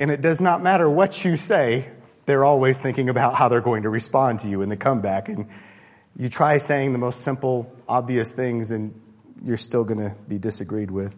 And 0.00 0.10
it 0.10 0.22
does 0.22 0.40
not 0.40 0.62
matter 0.62 0.88
what 0.88 1.26
you 1.26 1.36
say, 1.36 1.86
they're 2.24 2.42
always 2.42 2.80
thinking 2.80 3.10
about 3.10 3.34
how 3.34 3.48
they're 3.48 3.60
going 3.60 3.82
to 3.82 3.90
respond 3.90 4.40
to 4.40 4.48
you 4.48 4.62
in 4.62 4.70
the 4.70 4.76
comeback. 4.76 5.28
And 5.28 5.46
you 6.16 6.30
try 6.30 6.56
saying 6.56 6.94
the 6.94 6.98
most 6.98 7.20
simple, 7.20 7.70
obvious 7.86 8.32
things, 8.32 8.70
and 8.70 8.98
you're 9.44 9.58
still 9.58 9.84
going 9.84 10.00
to 10.00 10.16
be 10.26 10.38
disagreed 10.38 10.90
with. 10.90 11.14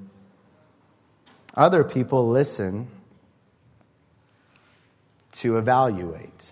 Other 1.55 1.85
people 1.85 2.29
listen 2.29 2.89
to 5.33 5.59
evaluate. 5.59 6.51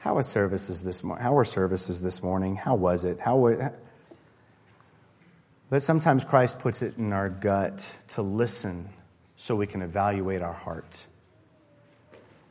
How 0.00 0.14
was 0.14 0.26
services 0.26 0.82
this 0.82 1.04
morning? 1.04 1.22
How 1.22 1.34
were 1.34 1.44
services 1.44 2.00
this 2.00 2.22
morning? 2.22 2.56
How 2.56 2.74
was 2.74 3.04
it? 3.04 3.20
How 3.20 3.36
were, 3.36 3.74
but 5.68 5.82
sometimes 5.82 6.24
Christ 6.24 6.58
puts 6.58 6.80
it 6.80 6.96
in 6.96 7.12
our 7.12 7.28
gut 7.28 7.94
to 8.08 8.22
listen 8.22 8.88
so 9.36 9.54
we 9.54 9.66
can 9.66 9.82
evaluate 9.82 10.40
our 10.40 10.52
heart. 10.54 11.04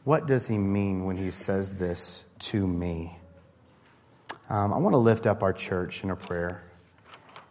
What 0.04 0.28
does 0.28 0.48
he 0.48 0.58
mean 0.58 1.06
when 1.06 1.18
he 1.18 1.32
says 1.32 1.76
this 1.76 2.26
to 2.39 2.66
me? 2.66 3.18
Um, 4.50 4.74
I 4.74 4.78
want 4.78 4.94
to 4.94 4.98
lift 4.98 5.26
up 5.26 5.44
our 5.44 5.54
church 5.54 6.04
in 6.04 6.10
a 6.10 6.16
prayer. 6.16 6.63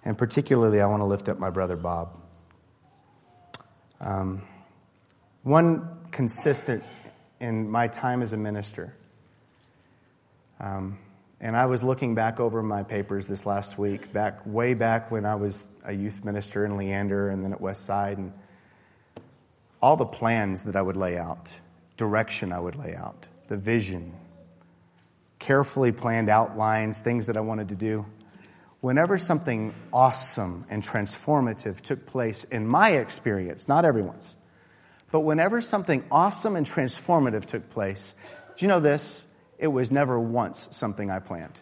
And 0.04 0.18
particularly, 0.18 0.80
I 0.80 0.86
want 0.86 1.00
to 1.00 1.06
lift 1.06 1.28
up 1.28 1.38
my 1.38 1.50
brother 1.50 1.76
Bob. 1.76 2.20
Um, 4.00 4.42
one 5.42 6.00
consistent 6.10 6.84
in 7.40 7.70
my 7.70 7.88
time 7.88 8.20
as 8.20 8.32
a 8.32 8.36
minister 8.36 8.94
um, 10.62 10.96
and 11.40 11.56
I 11.56 11.66
was 11.66 11.82
looking 11.82 12.14
back 12.14 12.38
over 12.38 12.62
my 12.62 12.84
papers 12.84 13.26
this 13.26 13.44
last 13.44 13.76
week, 13.76 14.12
back 14.12 14.46
way 14.46 14.74
back 14.74 15.10
when 15.10 15.26
I 15.26 15.34
was 15.34 15.66
a 15.84 15.92
youth 15.92 16.24
minister 16.24 16.64
in 16.64 16.76
Leander 16.76 17.30
and 17.30 17.44
then 17.44 17.52
at 17.52 17.60
West 17.60 17.84
Side, 17.84 18.16
and 18.16 18.32
all 19.82 19.96
the 19.96 20.06
plans 20.06 20.64
that 20.64 20.76
I 20.76 20.82
would 20.82 20.96
lay 20.96 21.18
out, 21.18 21.60
direction 21.96 22.52
I 22.52 22.60
would 22.60 22.76
lay 22.76 22.94
out, 22.94 23.28
the 23.48 23.56
vision, 23.56 24.14
carefully 25.38 25.92
planned 25.92 26.28
outlines, 26.28 27.00
things 27.00 27.26
that 27.26 27.36
I 27.36 27.40
wanted 27.40 27.68
to 27.68 27.74
do. 27.74 28.06
Whenever 28.80 29.18
something 29.18 29.74
awesome 29.92 30.66
and 30.68 30.82
transformative 30.82 31.80
took 31.80 32.06
place 32.06 32.44
in 32.44 32.66
my 32.66 32.92
experience, 32.92 33.68
not 33.68 33.84
everyone's, 33.84 34.36
but 35.10 35.20
whenever 35.20 35.60
something 35.60 36.04
awesome 36.10 36.56
and 36.56 36.66
transformative 36.66 37.46
took 37.46 37.70
place, 37.70 38.14
do 38.56 38.64
you 38.64 38.68
know 38.68 38.80
this? 38.80 39.24
it 39.62 39.68
was 39.68 39.92
never 39.92 40.18
once 40.18 40.68
something 40.72 41.08
I 41.08 41.20
planned. 41.20 41.58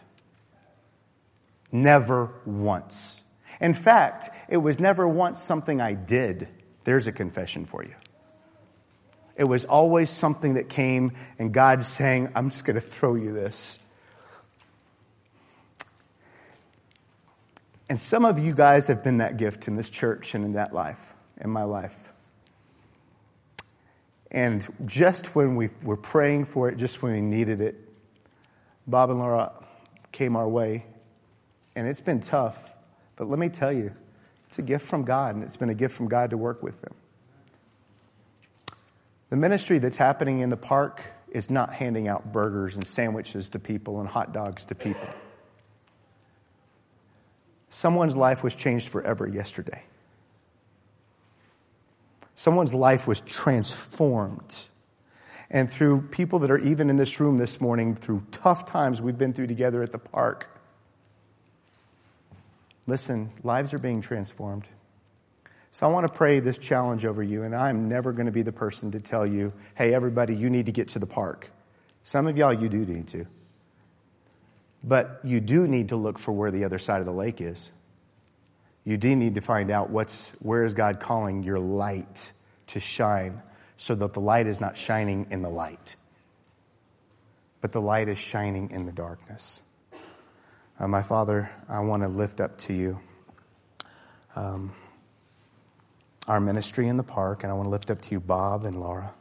Never 1.71 2.31
once. 2.45 3.21
In 3.61 3.75
fact, 3.75 4.31
it 4.49 4.57
was 4.57 4.79
never 4.79 5.07
once 5.07 5.41
something 5.41 5.79
I 5.79 5.93
did. 5.93 6.47
There's 6.83 7.05
a 7.05 7.11
confession 7.11 7.65
for 7.65 7.83
you. 7.83 7.93
It 9.41 9.45
was 9.45 9.65
always 9.65 10.11
something 10.11 10.53
that 10.53 10.69
came 10.69 11.13
and 11.39 11.51
God 11.51 11.83
saying, 11.83 12.31
I'm 12.35 12.51
just 12.51 12.63
going 12.63 12.75
to 12.75 12.79
throw 12.79 13.15
you 13.15 13.33
this. 13.33 13.79
And 17.89 17.99
some 17.99 18.23
of 18.23 18.37
you 18.37 18.53
guys 18.53 18.85
have 18.85 19.03
been 19.03 19.17
that 19.17 19.37
gift 19.37 19.67
in 19.67 19.75
this 19.75 19.89
church 19.89 20.35
and 20.35 20.45
in 20.45 20.53
that 20.53 20.75
life, 20.75 21.15
in 21.43 21.49
my 21.49 21.63
life. 21.63 22.13
And 24.29 24.63
just 24.85 25.35
when 25.35 25.55
we 25.55 25.69
were 25.83 25.97
praying 25.97 26.45
for 26.45 26.69
it, 26.69 26.77
just 26.77 27.01
when 27.01 27.13
we 27.13 27.21
needed 27.21 27.61
it, 27.61 27.77
Bob 28.85 29.09
and 29.09 29.17
Laura 29.17 29.53
came 30.11 30.35
our 30.35 30.47
way, 30.47 30.85
and 31.75 31.87
it's 31.87 31.99
been 31.99 32.21
tough. 32.21 32.75
But 33.15 33.27
let 33.27 33.39
me 33.39 33.49
tell 33.49 33.73
you, 33.73 33.91
it's 34.45 34.59
a 34.59 34.61
gift 34.61 34.85
from 34.85 35.03
God, 35.03 35.33
and 35.33 35.43
it's 35.43 35.57
been 35.57 35.71
a 35.71 35.73
gift 35.73 35.95
from 35.95 36.09
God 36.09 36.29
to 36.29 36.37
work 36.37 36.61
with 36.61 36.79
them. 36.81 36.93
The 39.31 39.37
ministry 39.37 39.79
that's 39.79 39.97
happening 39.97 40.41
in 40.41 40.51
the 40.51 40.57
park 40.57 41.01
is 41.31 41.49
not 41.49 41.73
handing 41.73 42.07
out 42.07 42.31
burgers 42.31 42.75
and 42.75 42.85
sandwiches 42.85 43.49
to 43.49 43.59
people 43.59 43.99
and 43.99 44.07
hot 44.07 44.33
dogs 44.33 44.65
to 44.65 44.75
people. 44.75 45.07
Someone's 47.71 48.15
life 48.15 48.43
was 48.43 48.53
changed 48.53 48.89
forever 48.89 49.27
yesterday. 49.27 49.81
Someone's 52.35 52.73
life 52.73 53.07
was 53.07 53.21
transformed 53.21 54.67
and 55.51 55.69
through 55.69 56.01
people 56.01 56.39
that 56.39 56.49
are 56.49 56.57
even 56.57 56.89
in 56.89 56.95
this 56.95 57.19
room 57.19 57.37
this 57.37 57.59
morning, 57.59 57.93
through 57.93 58.23
tough 58.31 58.65
times 58.65 59.01
we've 59.01 59.17
been 59.17 59.33
through 59.33 59.47
together 59.47 59.83
at 59.83 59.91
the 59.91 59.99
park. 59.99 60.47
Listen, 62.87 63.31
lives 63.43 63.73
are 63.73 63.79
being 63.79 64.01
transformed. 64.01 64.69
So 65.71 65.87
I 65.87 65.91
want 65.91 66.05
to 66.05 66.13
pray 66.13 66.41
this 66.41 66.57
challenge 66.57 67.05
over 67.05 67.23
you, 67.23 67.43
and 67.43 67.55
I'm 67.55 67.87
never 67.87 68.11
going 68.11 68.25
to 68.25 68.31
be 68.31 68.41
the 68.41 68.51
person 68.51 68.91
to 68.91 68.99
tell 68.99 69.25
you, 69.25 69.53
hey, 69.75 69.93
everybody, 69.93 70.35
you 70.35 70.49
need 70.49 70.65
to 70.65 70.73
get 70.73 70.89
to 70.89 70.99
the 70.99 71.07
park. 71.07 71.49
Some 72.03 72.27
of 72.27 72.37
y'all, 72.37 72.53
you 72.53 72.67
do 72.67 72.85
need 72.85 73.07
to. 73.09 73.25
But 74.83 75.21
you 75.23 75.39
do 75.39 75.67
need 75.67 75.89
to 75.89 75.95
look 75.95 76.19
for 76.19 76.33
where 76.33 76.51
the 76.51 76.65
other 76.65 76.77
side 76.77 76.99
of 76.99 77.05
the 77.05 77.13
lake 77.13 77.39
is. 77.39 77.69
You 78.83 78.97
do 78.97 79.15
need 79.15 79.35
to 79.35 79.41
find 79.41 79.71
out 79.71 79.91
what's, 79.91 80.31
where 80.39 80.65
is 80.65 80.73
God 80.73 80.99
calling 80.99 81.43
your 81.43 81.59
light 81.59 82.33
to 82.67 82.79
shine 82.79 83.41
so 83.77 83.95
that 83.95 84.13
the 84.13 84.19
light 84.19 84.47
is 84.47 84.59
not 84.59 84.75
shining 84.75 85.27
in 85.29 85.41
the 85.41 85.49
light, 85.49 85.95
but 87.61 87.71
the 87.71 87.81
light 87.81 88.09
is 88.09 88.17
shining 88.17 88.71
in 88.71 88.85
the 88.85 88.91
darkness. 88.91 89.61
Uh, 90.79 90.87
my 90.87 91.03
Father, 91.03 91.51
I 91.69 91.79
want 91.81 92.03
to 92.03 92.09
lift 92.09 92.41
up 92.41 92.57
to 92.59 92.73
you 92.73 92.99
um, 94.35 94.73
our 96.27 96.39
ministry 96.39 96.87
in 96.87 96.97
the 96.97 97.03
park, 97.03 97.43
and 97.43 97.51
I 97.51 97.55
want 97.55 97.65
to 97.65 97.71
lift 97.71 97.89
up 97.89 98.01
to 98.01 98.11
you 98.11 98.19
Bob 98.19 98.65
and 98.65 98.79
Laura. 98.79 99.13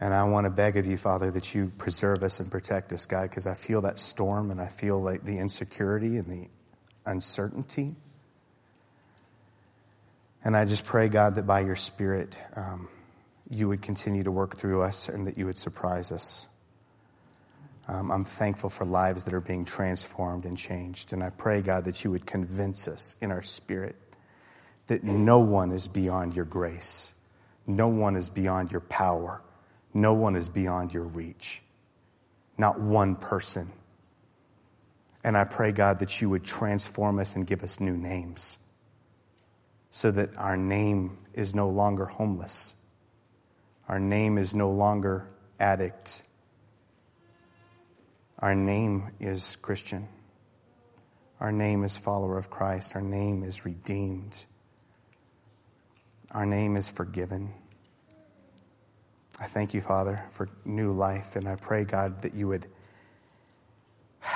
And 0.00 0.12
I 0.12 0.24
want 0.24 0.44
to 0.44 0.50
beg 0.50 0.76
of 0.76 0.86
you, 0.86 0.96
Father, 0.96 1.30
that 1.30 1.54
you 1.54 1.72
preserve 1.78 2.22
us 2.22 2.40
and 2.40 2.50
protect 2.50 2.92
us, 2.92 3.06
God, 3.06 3.30
because 3.30 3.46
I 3.46 3.54
feel 3.54 3.82
that 3.82 3.98
storm 3.98 4.50
and 4.50 4.60
I 4.60 4.66
feel 4.66 5.00
like 5.00 5.24
the 5.24 5.38
insecurity 5.38 6.16
and 6.16 6.28
the 6.28 6.48
uncertainty. 7.06 7.94
And 10.44 10.56
I 10.56 10.64
just 10.64 10.84
pray, 10.84 11.08
God, 11.08 11.36
that 11.36 11.46
by 11.46 11.60
your 11.60 11.76
Spirit, 11.76 12.36
um, 12.56 12.88
you 13.48 13.68
would 13.68 13.82
continue 13.82 14.24
to 14.24 14.30
work 14.30 14.56
through 14.56 14.82
us 14.82 15.08
and 15.08 15.26
that 15.26 15.38
you 15.38 15.46
would 15.46 15.56
surprise 15.56 16.12
us. 16.12 16.48
Um, 17.86 18.10
I'm 18.10 18.24
thankful 18.24 18.70
for 18.70 18.84
lives 18.84 19.24
that 19.24 19.34
are 19.34 19.40
being 19.40 19.64
transformed 19.64 20.44
and 20.44 20.56
changed. 20.56 21.12
And 21.12 21.22
I 21.22 21.30
pray, 21.30 21.62
God, 21.62 21.84
that 21.84 22.02
you 22.02 22.10
would 22.10 22.26
convince 22.26 22.88
us 22.88 23.16
in 23.20 23.30
our 23.30 23.42
spirit 23.42 23.96
that 24.86 25.04
no 25.04 25.38
one 25.38 25.72
is 25.72 25.86
beyond 25.86 26.34
your 26.34 26.44
grace, 26.44 27.14
no 27.66 27.88
one 27.88 28.16
is 28.16 28.28
beyond 28.28 28.70
your 28.70 28.82
power, 28.82 29.42
no 29.92 30.12
one 30.14 30.36
is 30.36 30.48
beyond 30.48 30.92
your 30.92 31.04
reach. 31.04 31.62
Not 32.56 32.80
one 32.80 33.16
person. 33.16 33.70
And 35.24 35.36
I 35.36 35.44
pray, 35.44 35.72
God, 35.72 36.00
that 36.00 36.20
you 36.20 36.28
would 36.30 36.44
transform 36.44 37.18
us 37.18 37.34
and 37.34 37.46
give 37.46 37.62
us 37.62 37.80
new 37.80 37.96
names 37.96 38.58
so 39.90 40.10
that 40.10 40.36
our 40.36 40.56
name 40.56 41.18
is 41.32 41.54
no 41.54 41.68
longer 41.68 42.04
homeless. 42.04 42.74
Our 43.88 43.98
name 43.98 44.38
is 44.38 44.54
no 44.54 44.70
longer 44.70 45.28
addict. 45.58 46.22
Our 48.38 48.54
name 48.54 49.12
is 49.20 49.56
Christian. 49.56 50.08
Our 51.40 51.52
name 51.52 51.84
is 51.84 51.96
follower 51.96 52.36
of 52.38 52.50
Christ. 52.50 52.94
Our 52.94 53.02
name 53.02 53.42
is 53.42 53.64
redeemed. 53.64 54.44
Our 56.34 56.44
name 56.44 56.76
is 56.76 56.88
forgiven. 56.88 57.54
I 59.40 59.46
thank 59.46 59.72
you, 59.72 59.80
Father, 59.80 60.22
for 60.30 60.48
new 60.64 60.90
life, 60.90 61.36
and 61.36 61.48
I 61.48 61.56
pray, 61.56 61.84
God, 61.84 62.22
that 62.22 62.34
you 62.34 62.48
would 62.48 62.66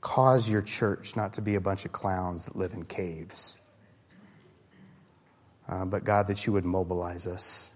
cause 0.00 0.50
your 0.50 0.62
church 0.62 1.16
not 1.16 1.32
to 1.34 1.40
be 1.40 1.54
a 1.54 1.60
bunch 1.60 1.84
of 1.84 1.92
clowns 1.92 2.44
that 2.44 2.56
live 2.56 2.74
in 2.74 2.84
caves 2.84 3.58
uh, 5.68 5.84
but 5.84 6.04
God, 6.04 6.28
that 6.28 6.46
you 6.46 6.52
would 6.52 6.64
mobilize 6.64 7.26
us. 7.26 7.74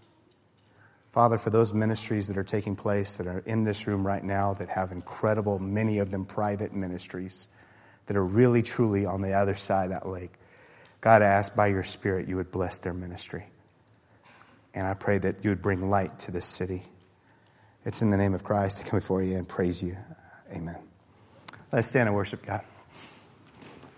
Father, 1.07 1.37
for 1.37 1.51
those 1.51 1.75
ministries 1.75 2.27
that 2.29 2.39
are 2.39 2.45
taking 2.45 2.75
place 2.75 3.17
that 3.17 3.27
are 3.27 3.43
in 3.45 3.65
this 3.65 3.87
room 3.87 4.07
right 4.07 4.25
now 4.25 4.55
that 4.55 4.71
have 4.71 4.93
incredible, 4.93 5.59
many 5.59 5.99
of 5.99 6.11
them 6.11 6.25
private 6.25 6.75
ministries 6.75 7.49
that 8.07 8.17
are 8.17 8.25
really, 8.25 8.63
truly 8.63 9.05
on 9.05 9.21
the 9.21 9.35
other 9.35 9.55
side 9.55 9.85
of 9.85 9.91
that 9.91 10.09
lake, 10.09 10.33
God, 11.03 11.21
I 11.21 11.27
ask 11.27 11.55
by 11.55 11.67
your 11.67 11.83
Spirit 11.83 12.29
you 12.29 12.37
would 12.37 12.51
bless 12.51 12.79
their 12.79 12.95
ministry. 12.95 13.45
And 14.73 14.87
I 14.87 14.95
pray 14.95 15.19
that 15.19 15.45
you 15.45 15.51
would 15.51 15.61
bring 15.61 15.91
light 15.91 16.19
to 16.21 16.31
this 16.31 16.47
city. 16.47 16.85
It's 17.85 18.01
in 18.01 18.11
the 18.11 18.17
name 18.17 18.33
of 18.33 18.45
Christ 18.45 18.81
I 18.81 18.89
come 18.89 19.01
before 19.01 19.23
you 19.23 19.37
and 19.37 19.47
praise 19.47 19.83
you. 19.83 19.97
Amen. 20.53 20.79
Let's 21.73 21.89
stand 21.89 22.09
and 22.09 22.17
worship 22.17 22.47
God. 22.47 22.63